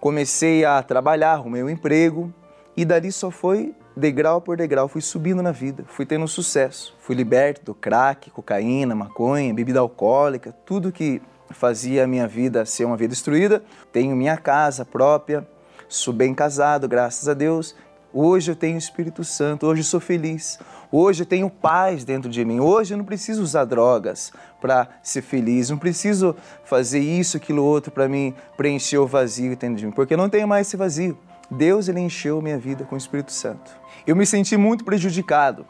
[0.00, 2.32] comecei a trabalhar, o meu emprego
[2.76, 6.96] e dali só foi degrau por degrau, fui subindo na vida, fui tendo sucesso.
[7.00, 12.84] Fui liberto do crack, cocaína, maconha, bebida alcoólica, tudo que fazia a minha vida ser
[12.84, 13.62] uma vida destruída.
[13.92, 15.46] Tenho minha casa própria,
[15.88, 17.74] sou bem casado, graças a Deus,
[18.12, 20.58] Hoje eu tenho o Espírito Santo, hoje eu sou feliz.
[20.90, 22.58] Hoje eu tenho paz dentro de mim.
[22.58, 25.68] Hoje eu não preciso usar drogas para ser feliz.
[25.68, 30.14] Não preciso fazer isso, aquilo, outro para me preencher o vazio dentro de mim, porque
[30.14, 31.18] eu não tenho mais esse vazio.
[31.50, 33.70] Deus ele encheu minha vida com o Espírito Santo.
[34.06, 35.66] Eu me senti muito prejudicado,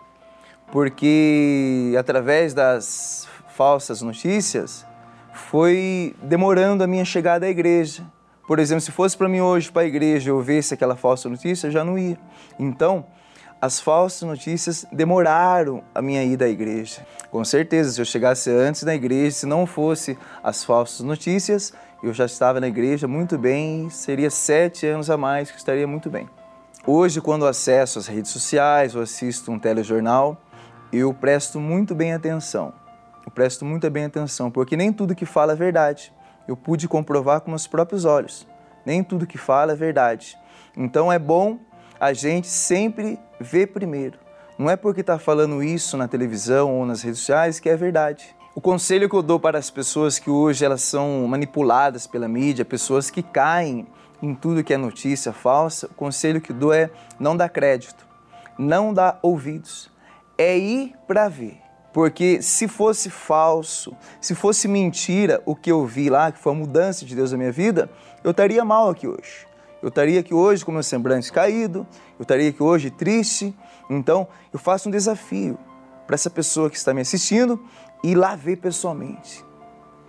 [0.70, 4.86] porque através das falsas notícias
[5.32, 8.04] foi demorando a minha chegada à igreja
[8.48, 11.66] por exemplo, se fosse para mim hoje para a igreja eu visse aquela falsa notícia,
[11.66, 12.16] eu já não ia.
[12.58, 13.04] Então,
[13.60, 17.06] as falsas notícias demoraram a minha ida à igreja.
[17.30, 22.14] Com certeza, se eu chegasse antes na igreja, se não fosse as falsas notícias, eu
[22.14, 26.26] já estava na igreja muito bem, seria sete anos a mais que estaria muito bem.
[26.86, 30.40] Hoje, quando acesso as redes sociais ou assisto um telejornal,
[30.90, 32.72] eu presto muito bem atenção.
[33.26, 36.14] Eu presto muito bem atenção, porque nem tudo que fala é verdade
[36.48, 38.46] eu pude comprovar com meus próprios olhos.
[38.84, 40.36] Nem tudo que fala é verdade.
[40.74, 41.58] Então é bom
[42.00, 44.18] a gente sempre ver primeiro.
[44.58, 48.34] Não é porque está falando isso na televisão ou nas redes sociais que é verdade.
[48.54, 52.64] O conselho que eu dou para as pessoas que hoje elas são manipuladas pela mídia,
[52.64, 53.86] pessoas que caem
[54.20, 58.04] em tudo que é notícia falsa, o conselho que dou é não dar crédito,
[58.58, 59.90] não dar ouvidos,
[60.36, 61.67] é ir para ver.
[61.92, 66.54] Porque se fosse falso, se fosse mentira o que eu vi lá, que foi a
[66.54, 67.90] mudança de Deus na minha vida,
[68.22, 69.46] eu estaria mal aqui hoje.
[69.82, 71.86] Eu estaria aqui hoje com meu semblante caído,
[72.18, 73.56] eu estaria aqui hoje triste.
[73.88, 75.58] Então, eu faço um desafio
[76.06, 77.62] para essa pessoa que está me assistindo
[78.02, 79.44] ir lá ver pessoalmente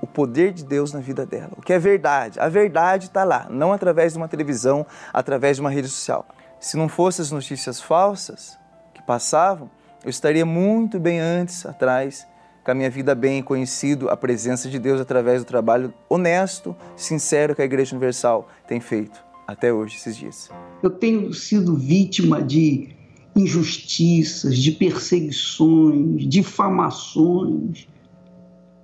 [0.01, 2.39] o poder de Deus na vida dela, o que é verdade.
[2.39, 6.25] A verdade está lá, não através de uma televisão, através de uma rede social.
[6.59, 8.57] Se não fossem as notícias falsas
[8.93, 9.69] que passavam,
[10.03, 12.25] eu estaria muito bem antes, atrás,
[12.63, 17.55] com a minha vida bem conhecido, a presença de Deus através do trabalho honesto, sincero
[17.55, 20.49] que a Igreja Universal tem feito até hoje, esses dias.
[20.81, 22.89] Eu tenho sido vítima de
[23.35, 27.87] injustiças, de perseguições, difamações.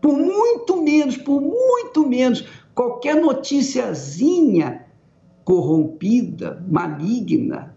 [0.01, 4.85] Por muito menos, por muito menos, qualquer noticiazinha
[5.43, 7.75] corrompida, maligna,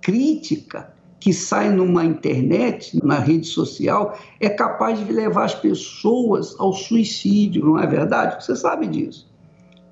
[0.00, 6.72] crítica, que sai numa internet, na rede social, é capaz de levar as pessoas ao
[6.72, 8.42] suicídio, não é verdade?
[8.42, 9.30] Você sabe disso.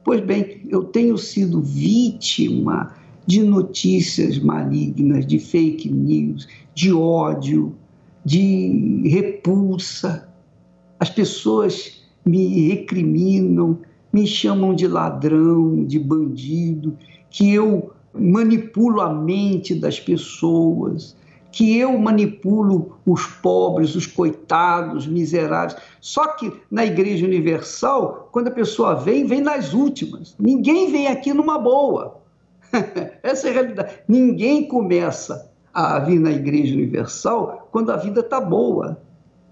[0.03, 2.95] Pois bem, eu tenho sido vítima
[3.27, 7.77] de notícias malignas, de fake news, de ódio,
[8.25, 10.27] de repulsa.
[10.99, 13.79] As pessoas me recriminam,
[14.11, 16.97] me chamam de ladrão, de bandido,
[17.31, 21.15] que eu manipulo a mente das pessoas,
[21.59, 25.77] que eu manipulo os pobres, os coitados, miseráveis.
[26.01, 30.37] Só que na Igreja Universal, quando a pessoa vem, vem nas últimas.
[30.39, 32.21] Ninguém vem aqui numa boa.
[33.25, 33.93] Essa é a realidade.
[34.07, 39.03] Ninguém começa a vir na Igreja Universal quando a vida está boa.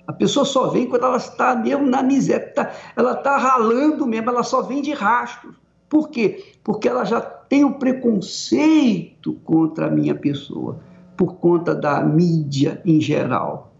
[0.06, 4.30] A pessoa só vem quando ela está mesmo na miséria, tá, ela está ralando mesmo,
[4.30, 5.56] ela só vem de rastro.
[5.88, 6.54] Por quê?
[6.62, 10.78] Porque ela já tem o preconceito contra a minha pessoa,
[11.16, 13.72] por conta da mídia em geral.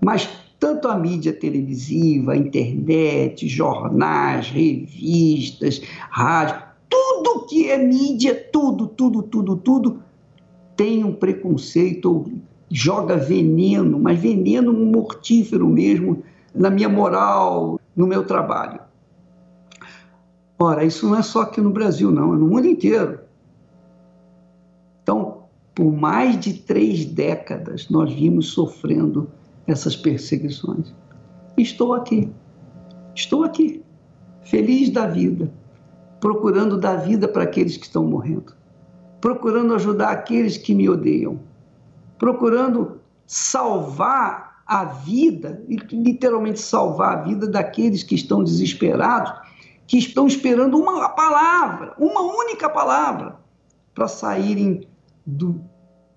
[0.00, 0.28] Mas
[0.58, 9.22] tanto a mídia televisiva, a internet, jornais, revistas, rádio, tudo que é mídia, tudo, tudo,
[9.22, 10.02] tudo, tudo,
[10.76, 12.30] tem um preconceito,
[12.70, 16.22] joga veneno, mas veneno mortífero mesmo,
[16.54, 18.80] na minha moral, no meu trabalho.
[20.58, 23.25] Ora, isso não é só aqui no Brasil, não, é no mundo inteiro.
[25.76, 29.30] Por mais de três décadas, nós vimos sofrendo
[29.66, 30.94] essas perseguições.
[31.58, 32.32] Estou aqui,
[33.14, 33.84] estou aqui,
[34.42, 35.52] feliz da vida,
[36.18, 38.54] procurando dar vida para aqueles que estão morrendo,
[39.20, 41.38] procurando ajudar aqueles que me odeiam,
[42.18, 45.62] procurando salvar a vida,
[45.92, 49.30] literalmente salvar a vida daqueles que estão desesperados
[49.86, 53.36] que estão esperando uma palavra, uma única palavra,
[53.94, 54.88] para saírem
[55.26, 55.60] do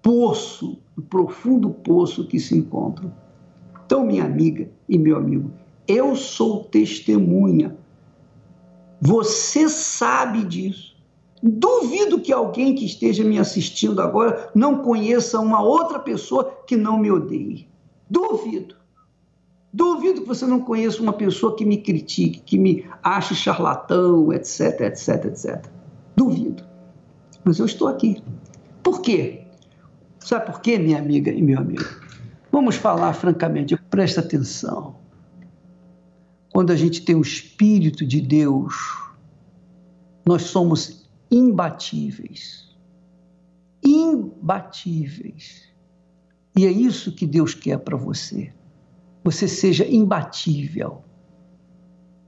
[0.01, 3.11] poço, do profundo poço que se encontram.
[3.85, 5.51] Então, minha amiga e meu amigo,
[5.87, 7.75] eu sou testemunha.
[9.01, 10.95] Você sabe disso.
[11.41, 16.99] Duvido que alguém que esteja me assistindo agora não conheça uma outra pessoa que não
[16.99, 17.67] me odeie.
[18.09, 18.75] Duvido.
[19.71, 24.81] Duvido que você não conheça uma pessoa que me critique, que me ache charlatão, etc,
[24.81, 25.65] etc, etc.
[26.15, 26.63] Duvido.
[27.43, 28.21] Mas eu estou aqui.
[28.83, 29.45] Por quê?
[30.19, 31.83] Sabe por quê, minha amiga e meu amigo?
[32.51, 34.95] Vamos falar francamente, presta atenção.
[36.51, 38.75] Quando a gente tem o Espírito de Deus,
[40.25, 42.75] nós somos imbatíveis.
[43.83, 45.69] Imbatíveis.
[46.55, 48.51] E é isso que Deus quer para você
[49.23, 51.03] você seja imbatível,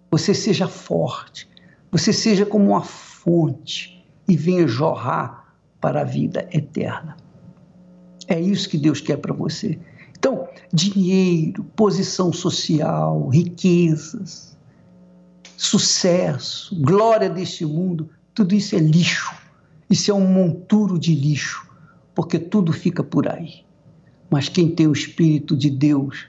[0.10, 1.50] você seja forte,
[1.92, 5.41] você seja como uma fonte e venha jorrar
[5.82, 7.18] para a vida eterna.
[8.28, 9.78] É isso que Deus quer para você.
[10.18, 14.56] Então, dinheiro, posição social, riquezas,
[15.58, 19.34] sucesso, glória deste mundo, tudo isso é lixo.
[19.90, 21.68] Isso é um monturo de lixo,
[22.16, 23.66] porque tudo fica por aí.
[24.30, 26.28] Mas quem tem o Espírito de Deus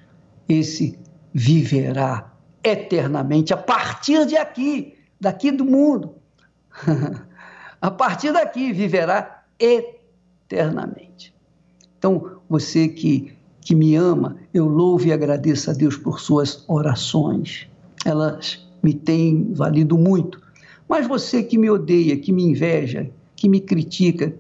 [0.49, 0.99] esse
[1.33, 2.33] viverá
[2.65, 6.15] eternamente a partir de aqui, daqui do mundo.
[7.81, 11.35] a partir daqui viverá eternamente.
[11.99, 17.69] Então, você que, que me ama, eu louvo e agradeço a Deus por suas orações.
[18.05, 20.41] Elas me têm valido muito.
[20.89, 24.35] Mas você que me odeia, que me inveja, que me critica,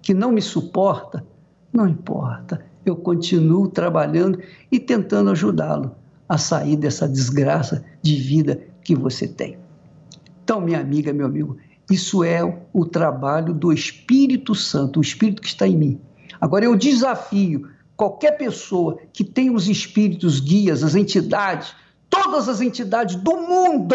[0.00, 1.24] que não me suporta,
[1.72, 4.38] não importa eu continuo trabalhando
[4.70, 5.94] e tentando ajudá-lo
[6.28, 9.58] a sair dessa desgraça de vida que você tem.
[10.42, 11.56] Então, minha amiga, meu amigo,
[11.90, 16.00] isso é o trabalho do Espírito Santo, o Espírito que está em mim.
[16.40, 21.74] Agora, eu desafio qualquer pessoa que tem os espíritos guias, as entidades,
[22.08, 23.94] todas as entidades do mundo,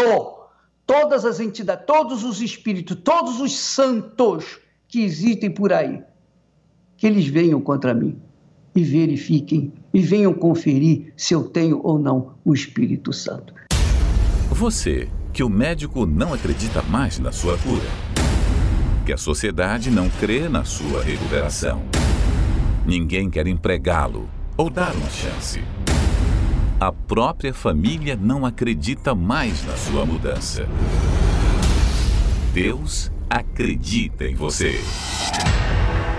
[0.86, 6.02] todas as entidades, todos os espíritos, todos os santos que existem por aí,
[6.98, 8.18] que eles venham contra mim
[8.76, 13.54] e verifiquem e venham conferir se eu tenho ou não o Espírito Santo.
[14.52, 17.90] Você, que o médico não acredita mais na sua cura,
[19.06, 21.84] que a sociedade não crê na sua recuperação,
[22.86, 25.64] ninguém quer empregá-lo ou dar uma chance.
[26.80, 30.68] A própria família não acredita mais na sua mudança.
[32.54, 34.80] Deus acredita em você.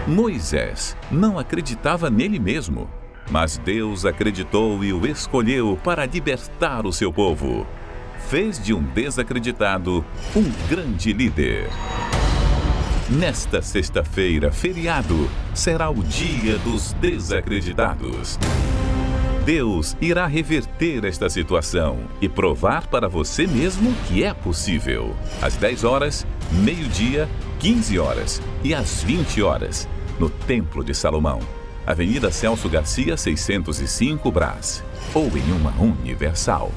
[0.07, 2.89] Moisés não acreditava nele mesmo,
[3.31, 7.67] mas Deus acreditou e o escolheu para libertar o seu povo.
[8.31, 10.05] Fez de um desacreditado
[10.37, 11.69] um grande líder.
[13.11, 18.39] Nesta sexta-feira, feriado, será o dia dos desacreditados.
[19.45, 25.17] Deus irá reverter esta situação e provar para você mesmo que é possível.
[25.43, 27.29] Às 10 horas, meio-dia,
[27.59, 29.89] 15 horas e às 20 horas,
[30.21, 31.41] no Templo de Salomão,
[31.85, 36.71] Avenida Celso Garcia, 605 Brás, ou em uma Universal.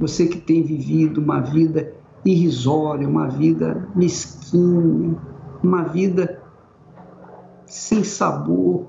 [0.00, 1.92] Você que tem vivido uma vida
[2.24, 5.14] irrisória, uma vida mesquinha,
[5.62, 6.42] uma vida
[7.66, 8.86] sem sabor,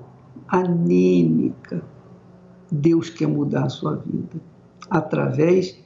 [0.48, 1.84] anêmica,
[2.70, 4.40] Deus quer mudar a sua vida
[4.88, 5.78] através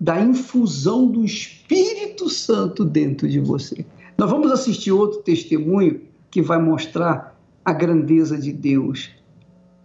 [0.00, 3.84] da infusão do Espírito Santo dentro de você.
[4.16, 9.10] Nós vamos assistir outro testemunho que vai mostrar a grandeza de Deus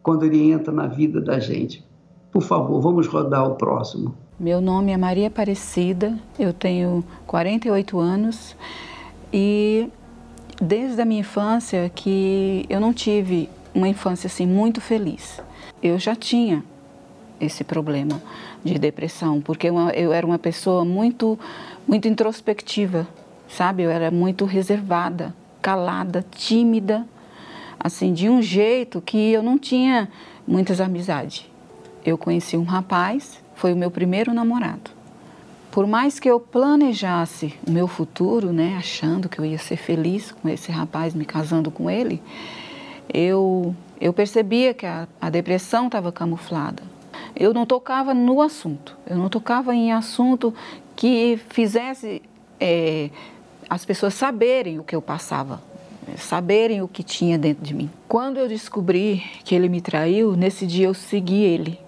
[0.02, 1.89] quando ele entra na vida da gente.
[2.40, 4.16] Por favor, vamos rodar o próximo.
[4.40, 8.56] Meu nome é Maria Aparecida, eu tenho 48 anos
[9.34, 9.90] e
[10.62, 15.42] desde a minha infância que eu não tive uma infância assim muito feliz.
[15.84, 16.64] Eu já tinha
[17.42, 18.22] esse problema
[18.64, 21.38] de depressão, porque eu, eu era uma pessoa muito
[21.86, 23.06] muito introspectiva,
[23.50, 23.84] sabe?
[23.84, 27.06] Eu era muito reservada, calada, tímida,
[27.78, 30.08] assim, de um jeito que eu não tinha
[30.48, 31.49] muitas amizades.
[32.10, 34.90] Eu conheci um rapaz, foi o meu primeiro namorado.
[35.70, 40.32] Por mais que eu planejasse o meu futuro, né, achando que eu ia ser feliz
[40.32, 42.20] com esse rapaz, me casando com ele,
[43.14, 46.82] eu, eu percebia que a, a depressão estava camuflada.
[47.36, 50.52] Eu não tocava no assunto, eu não tocava em assunto
[50.96, 52.24] que fizesse
[52.60, 53.12] é,
[53.70, 55.62] as pessoas saberem o que eu passava,
[56.18, 57.88] saberem o que tinha dentro de mim.
[58.08, 61.80] Quando eu descobri que ele me traiu, nesse dia eu segui ele.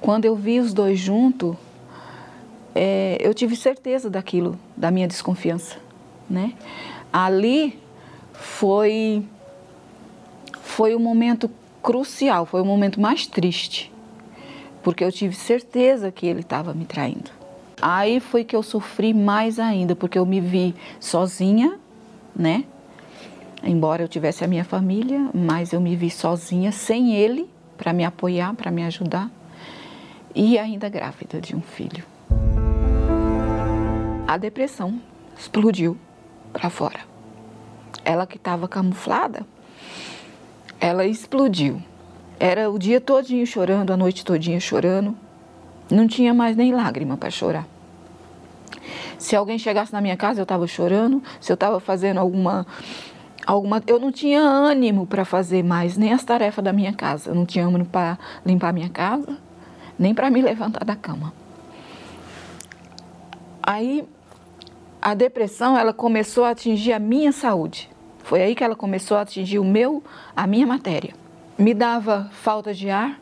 [0.00, 1.56] Quando eu vi os dois juntos,
[2.74, 5.76] é, eu tive certeza daquilo, da minha desconfiança,
[6.28, 6.54] né?
[7.12, 7.78] Ali
[8.32, 9.24] foi
[10.62, 11.50] foi o momento
[11.82, 13.92] crucial, foi o momento mais triste,
[14.82, 17.30] porque eu tive certeza que ele estava me traindo.
[17.82, 21.78] Aí foi que eu sofri mais ainda, porque eu me vi sozinha,
[22.34, 22.64] né?
[23.62, 28.04] Embora eu tivesse a minha família, mas eu me vi sozinha, sem ele, para me
[28.04, 29.30] apoiar, para me ajudar,
[30.34, 32.04] e ainda grávida de um filho.
[34.26, 35.00] A depressão
[35.36, 35.96] explodiu
[36.52, 37.00] para fora.
[38.04, 39.46] Ela que estava camuflada,
[40.80, 41.82] ela explodiu.
[42.38, 45.16] Era o dia todinho chorando, a noite todinha chorando.
[45.90, 47.66] Não tinha mais nem lágrima para chorar.
[49.18, 51.22] Se alguém chegasse na minha casa, eu estava chorando.
[51.40, 52.66] Se eu estava fazendo alguma
[53.46, 57.30] alguma, eu não tinha ânimo para fazer mais nem as tarefas da minha casa.
[57.30, 59.36] Eu não tinha ânimo para limpar minha casa,
[60.00, 61.32] nem para me levantar da cama.
[63.62, 64.04] Aí
[65.00, 67.88] a depressão ela começou a atingir a minha saúde.
[68.24, 70.02] Foi aí que ela começou a atingir o meu,
[70.34, 71.14] a minha matéria.
[71.58, 73.20] Me dava falta de ar,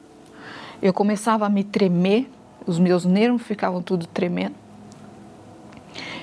[0.80, 2.30] eu começava a me tremer,
[2.66, 4.54] os meus nervos ficavam tudo tremendo.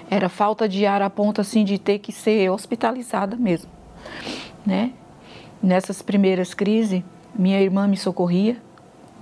[0.10, 3.76] Era falta de ar a ponto assim de ter que ser hospitalizada mesmo
[4.66, 4.92] né?
[5.62, 7.04] Nessas primeiras crises,
[7.34, 8.58] minha irmã me socorria,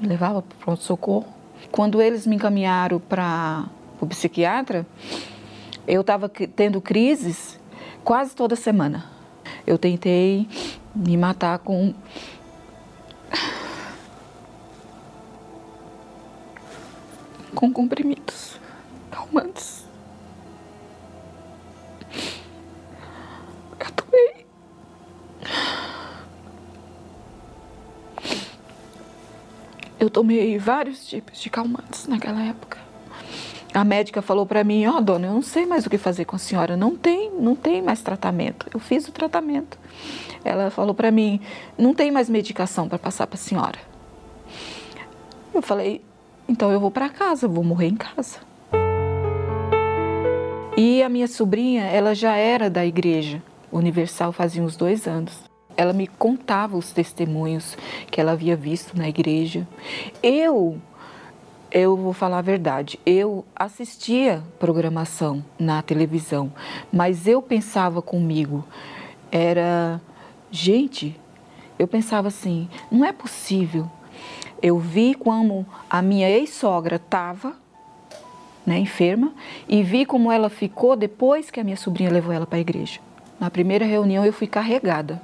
[0.08, 1.28] levava para o pronto-socorro.
[1.72, 3.66] Quando eles me encaminharam para
[4.00, 4.86] o psiquiatra,
[5.88, 7.60] eu estava tendo crises
[8.04, 9.06] quase toda semana.
[9.66, 10.48] Eu tentei
[10.94, 11.94] me matar com
[17.56, 18.60] com comprimidos
[19.10, 19.73] calmantes.
[30.04, 32.78] Eu tomei vários tipos de calmantes naquela época.
[33.74, 36.26] A médica falou para mim: "Ó, oh, dona, eu não sei mais o que fazer
[36.26, 36.76] com a senhora.
[36.76, 38.66] Não tem, não tem mais tratamento.
[38.74, 39.80] Eu fiz o tratamento."
[40.44, 41.40] Ela falou para mim:
[41.78, 43.80] "Não tem mais medicação para passar para a senhora."
[45.54, 46.04] Eu falei:
[46.50, 48.40] "Então eu vou para casa, vou morrer em casa."
[50.76, 53.42] E a minha sobrinha, ela já era da igreja
[53.72, 55.53] universal fazia uns dois anos.
[55.76, 57.78] Ela me contava os testemunhos
[58.12, 59.68] que ela havia visto na igreja.
[60.22, 60.80] Eu,
[61.72, 66.52] eu vou falar a verdade, eu assistia programação na televisão,
[66.92, 68.64] mas eu pensava comigo,
[69.32, 70.00] era,
[70.52, 71.20] gente,
[71.80, 73.90] eu pensava assim, não é possível.
[74.62, 77.54] Eu vi como a minha ex-sogra estava
[78.66, 79.34] né, enferma
[79.68, 83.00] e vi como ela ficou depois que a minha sobrinha levou ela para a igreja.
[83.40, 85.22] Na primeira reunião eu fui carregada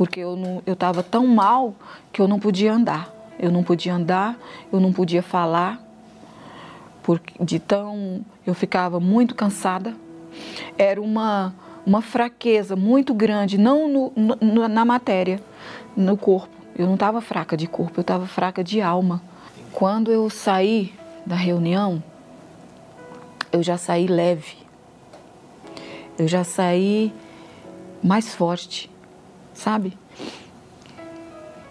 [0.00, 1.74] porque eu estava tão mal
[2.10, 3.14] que eu não podia andar.
[3.38, 4.34] Eu não podia andar,
[4.72, 5.78] eu não podia falar,
[7.02, 9.94] porque de tão eu ficava muito cansada.
[10.78, 15.38] Era uma uma fraqueza muito grande, não no, no, na matéria,
[15.94, 16.56] no corpo.
[16.74, 19.20] Eu não estava fraca de corpo, eu estava fraca de alma.
[19.70, 20.94] Quando eu saí
[21.26, 22.02] da reunião,
[23.52, 24.56] eu já saí leve.
[26.18, 27.12] Eu já saí
[28.02, 28.89] mais forte
[29.60, 29.96] sabe?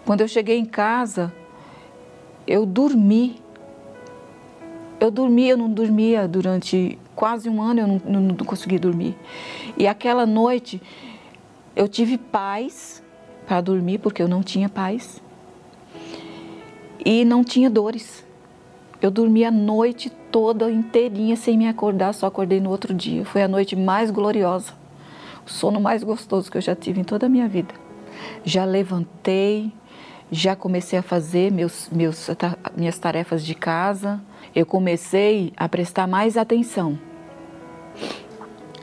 [0.04, 1.32] Quando eu cheguei em casa,
[2.46, 3.40] eu dormi.
[4.98, 9.16] Eu dormi, eu não dormia durante quase um ano, eu não, não, não consegui dormir.
[9.76, 10.80] E aquela noite
[11.74, 13.02] eu tive paz
[13.46, 15.22] para dormir porque eu não tinha paz
[17.04, 18.24] e não tinha dores.
[19.00, 23.24] Eu dormi a noite toda inteirinha sem me acordar, só acordei no outro dia.
[23.24, 24.74] Foi a noite mais gloriosa,
[25.46, 27.79] o sono mais gostoso que eu já tive em toda a minha vida.
[28.44, 29.72] Já levantei,
[30.30, 32.28] já comecei a fazer meus, meus,
[32.76, 34.20] minhas tarefas de casa.
[34.54, 36.98] Eu comecei a prestar mais atenção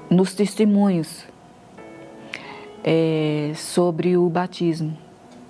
[0.09, 1.25] nos testemunhos
[2.83, 4.97] é, sobre o batismo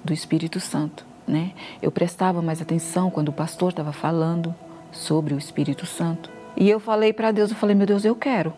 [0.03, 1.51] do Espírito Santo né?
[1.81, 4.55] Eu prestava mais atenção quando o pastor estava falando
[4.91, 6.31] sobre o Espírito Santo.
[6.55, 8.53] E eu falei para Deus, eu falei, meu Deus, eu quero.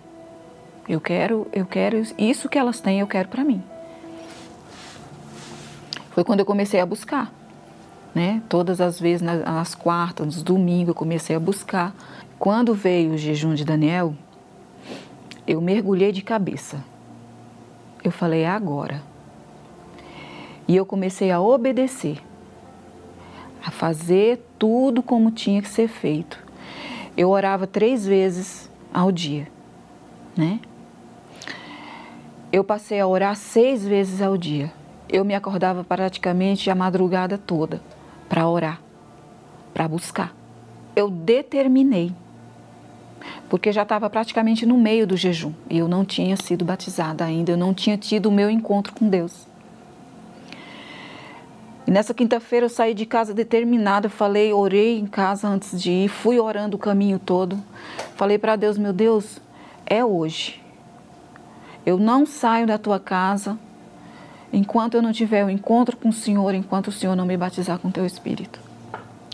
[0.87, 3.61] Eu quero, eu quero isso que elas têm, eu quero para mim.
[6.19, 7.31] Foi quando eu comecei a buscar,
[8.13, 8.43] né?
[8.49, 11.95] Todas as vezes nas quartas, nos domingos eu comecei a buscar.
[12.37, 14.13] Quando veio o jejum de Daniel,
[15.47, 16.83] eu mergulhei de cabeça.
[18.03, 19.01] Eu falei, é agora.
[20.67, 22.21] E eu comecei a obedecer
[23.65, 26.37] a fazer tudo como tinha que ser feito.
[27.15, 29.47] Eu orava três vezes ao dia,
[30.35, 30.59] né?
[32.51, 34.77] Eu passei a orar seis vezes ao dia.
[35.09, 37.81] Eu me acordava praticamente a madrugada toda
[38.27, 38.79] para orar,
[39.73, 40.35] para buscar.
[40.95, 42.13] Eu determinei,
[43.49, 47.51] porque já estava praticamente no meio do jejum e eu não tinha sido batizada ainda,
[47.51, 49.47] eu não tinha tido o meu encontro com Deus.
[51.87, 56.07] E nessa quinta-feira eu saí de casa determinada, falei, orei em casa antes de ir,
[56.07, 57.57] fui orando o caminho todo.
[58.15, 59.41] Falei para Deus, meu Deus,
[59.87, 60.61] é hoje.
[61.83, 63.57] Eu não saio da tua casa
[64.51, 67.37] enquanto eu não tiver o um encontro com o Senhor, enquanto o Senhor não me
[67.37, 68.59] batizar com teu Espírito.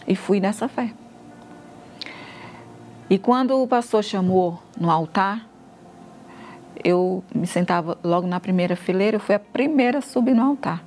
[0.07, 0.93] E fui nessa fé.
[3.09, 5.47] E quando o pastor chamou no altar,
[6.83, 10.83] eu me sentava logo na primeira fileira, eu fui a primeira a subir no altar.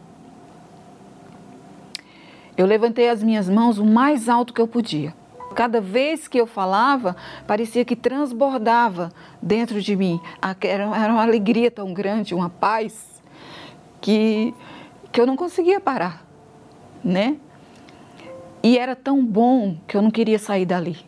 [2.57, 5.15] Eu levantei as minhas mãos o mais alto que eu podia.
[5.55, 7.17] Cada vez que eu falava,
[7.47, 9.11] parecia que transbordava
[9.41, 10.21] dentro de mim.
[10.61, 13.18] Era uma alegria tão grande, uma paz,
[14.01, 14.55] que,
[15.11, 16.25] que eu não conseguia parar,
[17.05, 17.37] né?
[18.63, 20.99] E era tão bom que eu não queria sair dali.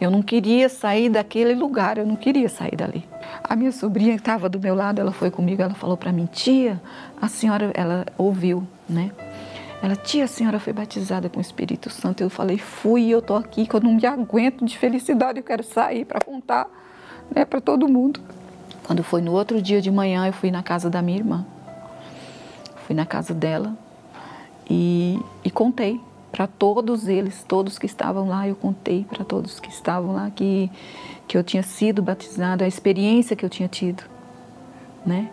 [0.00, 3.08] Eu não queria sair daquele lugar, eu não queria sair dali.
[3.42, 6.26] A minha sobrinha que estava do meu lado, ela foi comigo, ela falou para mim,
[6.26, 6.80] tia,
[7.20, 9.12] a senhora, ela ouviu, né?
[9.82, 12.22] Ela, tia, a senhora foi batizada com o Espírito Santo.
[12.22, 15.62] Eu falei, fui, eu tô aqui, que eu não me aguento de felicidade, eu quero
[15.62, 16.66] sair para contar
[17.34, 18.20] né, para todo mundo.
[18.82, 21.46] Quando foi no outro dia de manhã, eu fui na casa da minha irmã.
[22.86, 23.76] Fui na casa dela
[24.68, 29.68] e, e contei para todos eles, todos que estavam lá, eu contei para todos que
[29.68, 30.70] estavam lá que,
[31.28, 34.02] que eu tinha sido batizada, a experiência que eu tinha tido,
[35.06, 35.30] né?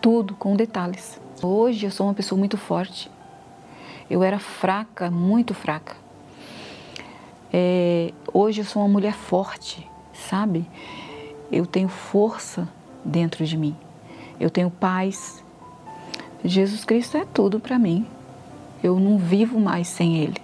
[0.00, 1.20] Tudo com detalhes.
[1.42, 3.10] Hoje eu sou uma pessoa muito forte,
[4.08, 5.94] eu era fraca, muito fraca.
[7.52, 10.66] É, hoje eu sou uma mulher forte, sabe?
[11.50, 12.68] Eu tenho força
[13.04, 13.76] dentro de mim.
[14.38, 15.44] Eu tenho paz.
[16.44, 18.06] Jesus Cristo é tudo para mim.
[18.82, 20.36] Eu não vivo mais sem Ele.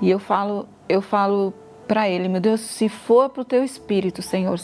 [0.00, 1.52] E eu falo, eu falo
[1.86, 4.58] para Ele, meu Deus, se for para o Teu Espírito, Senhor,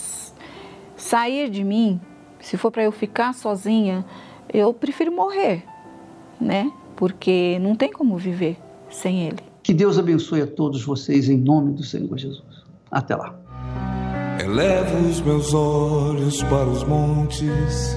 [0.96, 2.00] sair de mim,
[2.40, 4.04] se for para eu ficar sozinha,
[4.52, 5.64] eu prefiro morrer,
[6.40, 6.72] né?
[6.96, 8.56] porque não tem como viver
[8.90, 9.38] sem Ele.
[9.62, 12.64] Que Deus abençoe a todos vocês em nome do Senhor Jesus.
[12.90, 13.38] Até lá.
[14.40, 17.96] Elevo os meus olhos para os montes,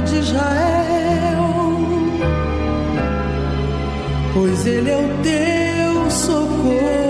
[0.00, 1.44] De Israel,
[4.32, 7.02] pois ele é o teu socorro.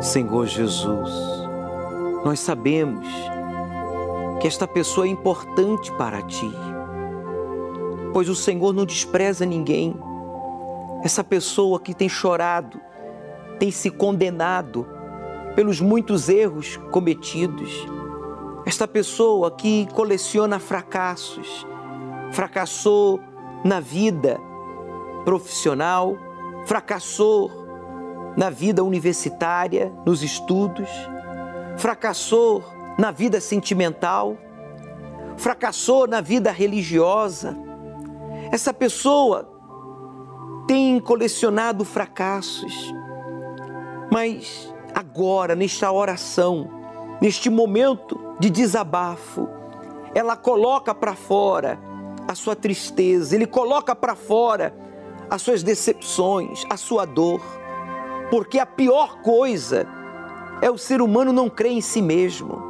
[0.00, 1.10] Senhor Jesus,
[2.24, 3.06] nós sabemos
[4.40, 6.50] que esta pessoa é importante para ti,
[8.12, 9.94] pois o Senhor não despreza ninguém.
[11.06, 12.80] Essa pessoa que tem chorado,
[13.60, 14.84] tem se condenado
[15.54, 17.86] pelos muitos erros cometidos.
[18.66, 21.64] Esta pessoa que coleciona fracassos,
[22.32, 23.20] fracassou
[23.64, 24.36] na vida,
[25.24, 26.16] profissional,
[26.64, 27.52] fracassou
[28.36, 30.90] na vida universitária, nos estudos,
[31.76, 32.64] fracassou
[32.98, 34.36] na vida sentimental,
[35.36, 37.56] fracassou na vida religiosa.
[38.50, 39.55] Essa pessoa
[40.66, 42.92] tem colecionado fracassos,
[44.10, 46.68] mas agora, nesta oração,
[47.20, 49.48] neste momento de desabafo,
[50.14, 51.78] ela coloca para fora
[52.26, 54.74] a sua tristeza, ele coloca para fora
[55.30, 57.40] as suas decepções, a sua dor,
[58.30, 59.86] porque a pior coisa
[60.60, 62.62] é o ser humano não crer em si mesmo.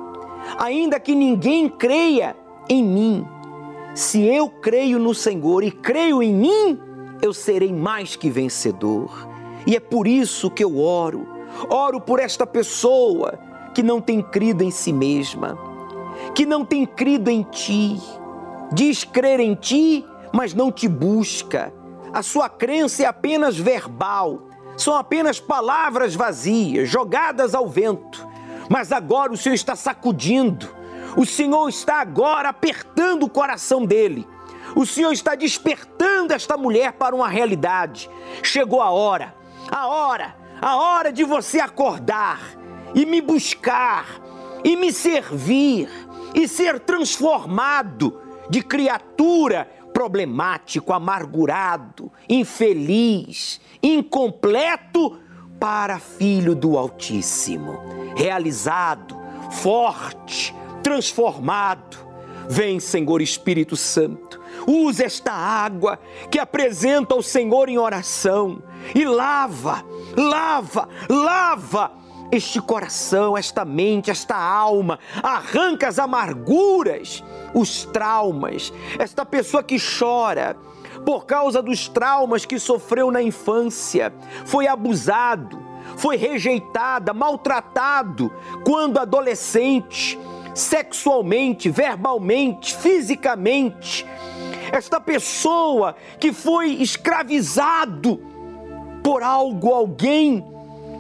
[0.59, 2.37] Ainda que ninguém creia
[2.69, 3.27] em mim,
[3.95, 6.86] se eu creio no Senhor e creio em mim,
[7.23, 9.29] eu serei mais que vencedor.
[9.67, 11.27] E é por isso que eu oro.
[11.69, 13.39] Oro por esta pessoa
[13.75, 15.59] que não tem crido em si mesma,
[16.35, 18.01] que não tem crido em ti.
[18.73, 21.73] Diz crer em ti, mas não te busca.
[22.13, 28.27] A sua crença é apenas verbal, são apenas palavras vazias, jogadas ao vento.
[28.69, 30.69] Mas agora o Senhor está sacudindo,
[31.17, 34.27] o Senhor está agora apertando o coração dele.
[34.77, 38.11] O Senhor está despertando esta mulher para uma realidade.
[38.43, 39.35] Chegou a hora,
[39.71, 42.39] a hora, a hora de você acordar
[42.95, 44.21] e me buscar
[44.63, 45.89] e me servir
[46.35, 48.21] e ser transformado
[48.51, 55.19] de criatura problemático, amargurado, infeliz, incompleto
[55.59, 57.79] para filho do Altíssimo,
[58.15, 59.17] realizado,
[59.51, 61.97] forte, transformado.
[62.47, 64.36] Vem, Senhor Espírito Santo,
[64.67, 65.99] use esta água
[66.31, 68.63] que apresenta ao Senhor em oração
[68.95, 69.85] e lava,
[70.17, 71.93] lava, lava
[72.31, 77.23] este coração, esta mente, esta alma, arranca as amarguras,
[77.55, 80.57] os traumas, esta pessoa que chora
[81.05, 84.13] por causa dos traumas que sofreu na infância,
[84.45, 85.61] foi abusado,
[85.97, 88.33] foi rejeitada, maltratado
[88.65, 90.19] quando adolescente,
[90.55, 94.05] sexualmente, verbalmente, fisicamente.
[94.73, 98.21] Esta pessoa que foi escravizado
[99.03, 100.45] por algo, alguém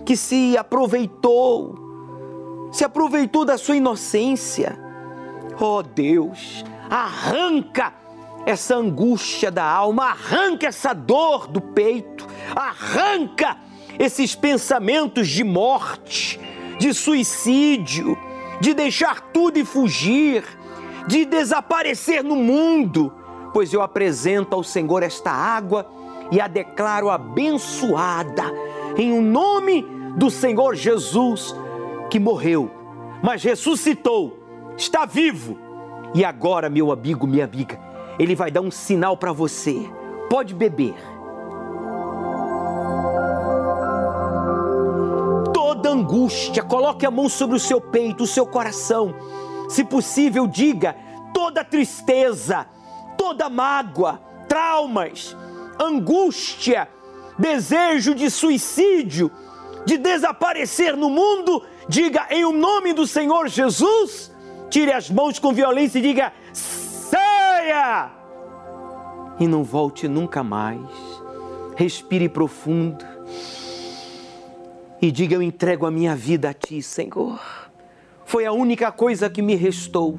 [0.05, 4.79] que se aproveitou, se aproveitou da sua inocência.
[5.61, 7.93] Oh Deus, arranca
[8.47, 13.57] essa angústia da alma, arranca essa dor do peito, arranca
[13.99, 16.39] esses pensamentos de morte,
[16.79, 18.17] de suicídio,
[18.61, 20.45] de deixar tudo e fugir,
[21.09, 23.13] de desaparecer no mundo,
[23.57, 25.91] pois eu apresento ao Senhor esta água
[26.31, 28.43] e a declaro abençoada
[28.99, 29.81] em o um nome
[30.15, 31.57] do Senhor Jesus
[32.11, 32.71] que morreu,
[33.23, 34.39] mas ressuscitou,
[34.77, 35.59] está vivo.
[36.15, 37.81] E agora, meu amigo, minha amiga,
[38.19, 39.91] ele vai dar um sinal para você.
[40.29, 40.95] Pode beber.
[45.55, 49.15] Toda angústia, coloque a mão sobre o seu peito, o seu coração.
[49.67, 50.95] Se possível, diga
[51.33, 52.67] toda tristeza,
[53.17, 55.37] toda mágoa, traumas,
[55.81, 56.89] angústia,
[57.39, 59.31] desejo de suicídio,
[59.85, 64.33] de desaparecer no mundo, diga em o nome do Senhor Jesus,
[64.71, 68.11] tire as mãos com violência e diga: saia!
[69.39, 70.81] E não volte nunca mais.
[71.77, 73.05] Respire profundo
[75.01, 77.41] e diga: Eu entrego a minha vida a Ti, Senhor.
[78.25, 80.19] Foi a única coisa que me restou,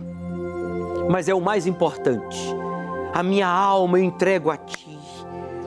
[1.09, 2.37] mas é o mais importante.
[3.17, 4.95] A minha alma eu entrego a Ti.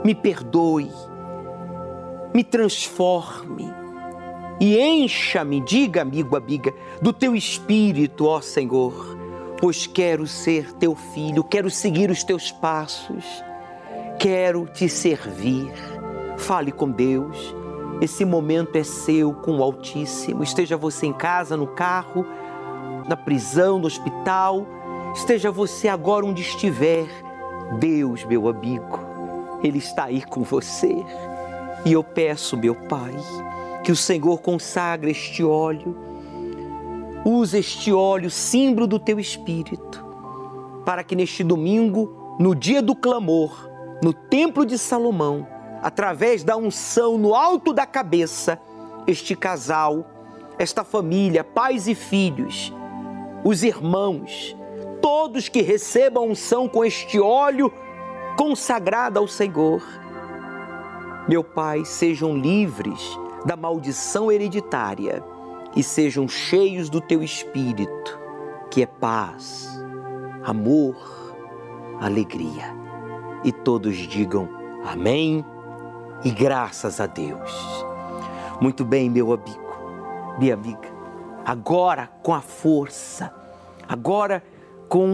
[0.05, 0.89] Me perdoe,
[2.33, 3.69] me transforme
[4.61, 6.73] e encha-me, diga, amigo, amiga,
[7.03, 9.19] do teu espírito, ó Senhor,
[9.59, 13.25] pois quero ser teu filho, quero seguir os teus passos,
[14.17, 15.73] quero te servir.
[16.39, 17.53] Fale com Deus.
[18.01, 20.45] Esse momento é seu com o Altíssimo.
[20.45, 22.25] Esteja você em casa, no carro,
[23.09, 24.65] na prisão, no hospital,
[25.17, 27.09] esteja você agora onde estiver.
[27.79, 28.99] Deus, meu amigo,
[29.63, 31.05] Ele está aí com você.
[31.85, 33.15] E eu peço, meu Pai,
[33.85, 35.97] que o Senhor consagre este óleo,
[37.25, 40.05] use este óleo, símbolo do teu espírito,
[40.85, 43.69] para que neste domingo, no dia do clamor,
[44.03, 45.47] no Templo de Salomão,
[45.83, 48.61] através da unção no alto da cabeça,
[49.07, 50.05] este casal,
[50.59, 52.73] esta família, pais e filhos,
[53.43, 54.57] os irmãos,
[55.01, 57.73] todos que recebam unção com este óleo
[58.37, 59.83] consagrado ao Senhor,
[61.29, 65.23] meu Pai, sejam livres da maldição hereditária
[65.77, 68.19] e sejam cheios do teu espírito,
[68.71, 69.69] que é paz,
[70.45, 70.97] amor,
[72.01, 72.75] alegria.
[73.45, 74.49] E todos digam
[74.85, 75.45] amém
[76.23, 77.51] E graças a Deus.
[78.61, 80.89] Muito bem, meu amigo, minha amiga.
[81.47, 83.33] Agora com a força,
[83.89, 84.60] agora com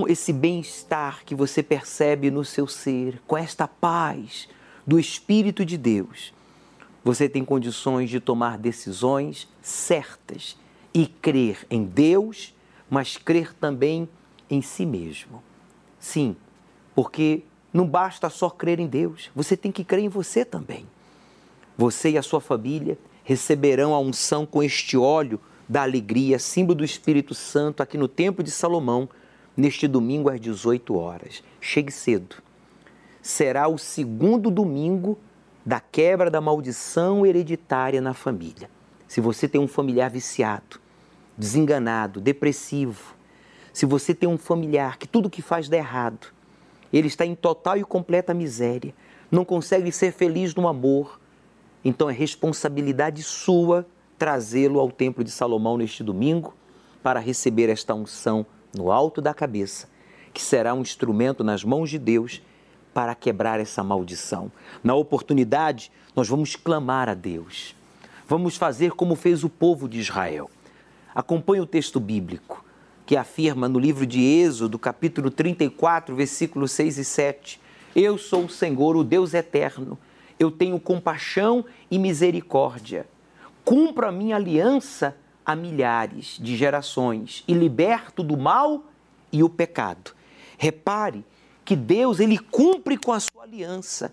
[0.09, 4.49] esse bem-estar que você percebe no seu ser, com esta paz
[4.87, 6.33] do Espírito de Deus,
[7.05, 10.57] você tem condições de tomar decisões certas
[10.95, 12.55] e crer em Deus,
[12.89, 14.09] mas crer também
[14.49, 15.43] em si mesmo.
[16.01, 16.35] Sim,
[16.95, 20.87] porque não basta só crer em Deus, você tem que crer em você também.
[21.77, 26.85] Você e a sua família receberão a unção com este óleo da alegria, símbolo do
[26.85, 29.09] Espírito Santo, aqui no Templo de Salomão,
[29.57, 31.43] neste domingo às 18 horas.
[31.61, 32.37] Chegue cedo.
[33.23, 35.19] Será o segundo domingo
[35.65, 38.71] da quebra da maldição hereditária na família.
[39.09, 40.81] Se você tem um familiar viciado,
[41.37, 43.15] desenganado, depressivo,
[43.73, 46.29] se você tem um familiar que tudo que faz dá errado,
[46.93, 48.95] ele está em total e completa miséria,
[49.31, 51.21] não consegue ser feliz no amor,
[51.85, 53.87] então é responsabilidade sua
[54.19, 56.55] trazê-lo ao Templo de Salomão neste domingo
[57.03, 58.47] para receber esta unção
[58.77, 59.89] no alto da cabeça,
[60.33, 62.43] que será um instrumento nas mãos de Deus
[62.93, 64.51] para quebrar essa maldição.
[64.83, 67.75] Na oportunidade, nós vamos clamar a Deus.
[68.29, 70.51] Vamos fazer como fez o povo de Israel.
[71.15, 72.65] Acompanhe o texto bíblico
[73.07, 77.61] que afirma no livro de Êxodo, capítulo 34, versículos 6 e 7.
[77.95, 79.97] Eu sou o Senhor, o Deus eterno.
[80.39, 83.07] Eu tenho compaixão e misericórdia.
[83.65, 85.17] Cumpro a minha aliança
[85.47, 88.83] a milhares de gerações e liberto do mal
[89.33, 90.13] e o pecado.
[90.59, 91.25] Repare
[91.65, 94.13] que Deus ele cumpre com a sua aliança.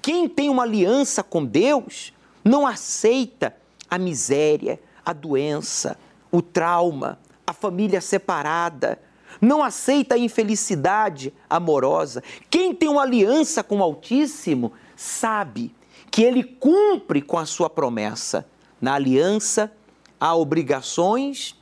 [0.00, 2.12] Quem tem uma aliança com Deus
[2.44, 3.56] não aceita
[3.90, 5.98] a miséria, a doença,
[6.30, 9.00] o trauma, a família separada,
[9.40, 12.22] não aceita a infelicidade amorosa.
[12.48, 15.74] Quem tem uma aliança com o Altíssimo sabe
[16.10, 18.46] que ele cumpre com a sua promessa.
[18.80, 19.72] Na aliança
[20.20, 21.54] há obrigações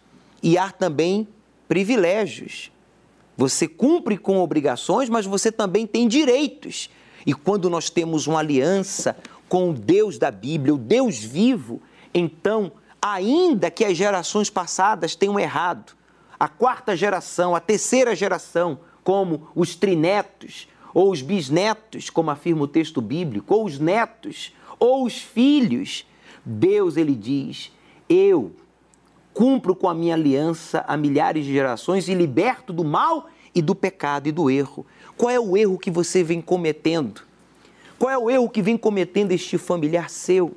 [0.42, 1.28] e há também
[1.68, 2.70] privilégios.
[3.36, 6.88] Você cumpre com obrigações, mas você também tem direitos.
[7.26, 9.16] E quando nós temos uma aliança
[9.48, 11.82] com o Deus da Bíblia, o Deus vivo,
[12.14, 15.92] então, ainda que as gerações passadas tenham errado,
[16.38, 22.68] a quarta geração, a terceira geração, como os trinetos, ou os bisnetos, como afirma o
[22.68, 26.06] texto bíblico, ou os netos, ou os filhos,
[26.44, 27.70] Deus, ele diz:
[28.08, 28.52] Eu
[29.34, 33.74] cumpro com a minha aliança a milhares de gerações e liberto do mal e do
[33.74, 34.86] pecado e do erro.
[35.16, 37.22] Qual é o erro que você vem cometendo?
[37.98, 40.54] Qual é o erro que vem cometendo este familiar seu?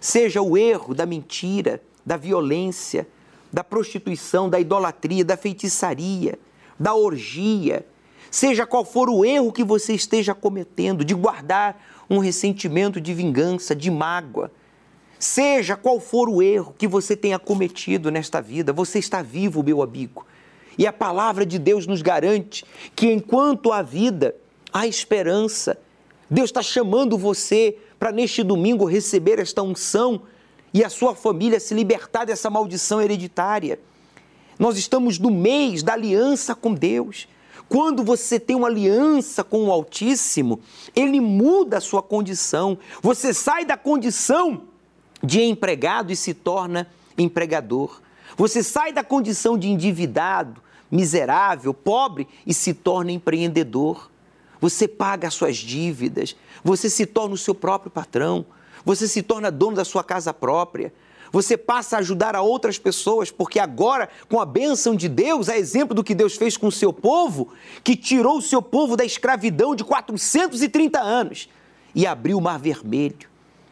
[0.00, 3.06] Seja o erro da mentira, da violência,
[3.52, 6.38] da prostituição, da idolatria, da feitiçaria,
[6.78, 7.84] da orgia,
[8.30, 13.74] seja qual for o erro que você esteja cometendo, de guardar um ressentimento de vingança,
[13.74, 14.52] de mágoa,
[15.18, 19.82] Seja qual for o erro que você tenha cometido nesta vida, você está vivo, meu
[19.82, 20.24] amigo.
[20.78, 22.64] E a palavra de Deus nos garante
[22.94, 24.36] que enquanto há vida,
[24.72, 25.76] há esperança.
[26.30, 30.22] Deus está chamando você para neste domingo receber esta unção
[30.72, 33.80] e a sua família se libertar dessa maldição hereditária.
[34.56, 37.26] Nós estamos no mês da aliança com Deus.
[37.68, 40.60] Quando você tem uma aliança com o Altíssimo,
[40.94, 42.78] ele muda a sua condição.
[43.02, 44.67] Você sai da condição
[45.22, 48.00] de empregado e se torna empregador.
[48.36, 54.10] Você sai da condição de endividado, miserável, pobre e se torna empreendedor.
[54.60, 58.44] Você paga as suas dívidas, você se torna o seu próprio patrão,
[58.84, 60.92] você se torna dono da sua casa própria.
[61.30, 65.58] Você passa a ajudar a outras pessoas, porque agora, com a bênção de Deus, é
[65.58, 67.52] exemplo do que Deus fez com o seu povo,
[67.84, 71.50] que tirou o seu povo da escravidão de 430 anos
[71.94, 73.27] e abriu o mar vermelho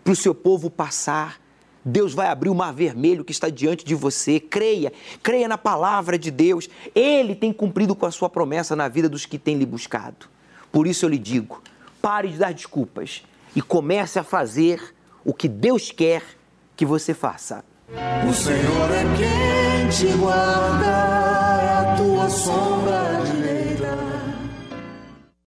[0.07, 1.41] para o seu povo passar.
[1.85, 4.39] Deus vai abrir o mar vermelho que está diante de você.
[4.39, 6.69] Creia, creia na palavra de Deus.
[6.95, 10.27] Ele tem cumprido com a sua promessa na vida dos que têm lhe buscado.
[10.71, 11.61] Por isso eu lhe digo:
[12.01, 14.95] pare de dar desculpas e comece a fazer
[15.25, 16.23] o que Deus quer
[16.77, 17.65] que você faça.
[18.29, 23.66] O Senhor é quem te guarda, é a tua sombra direita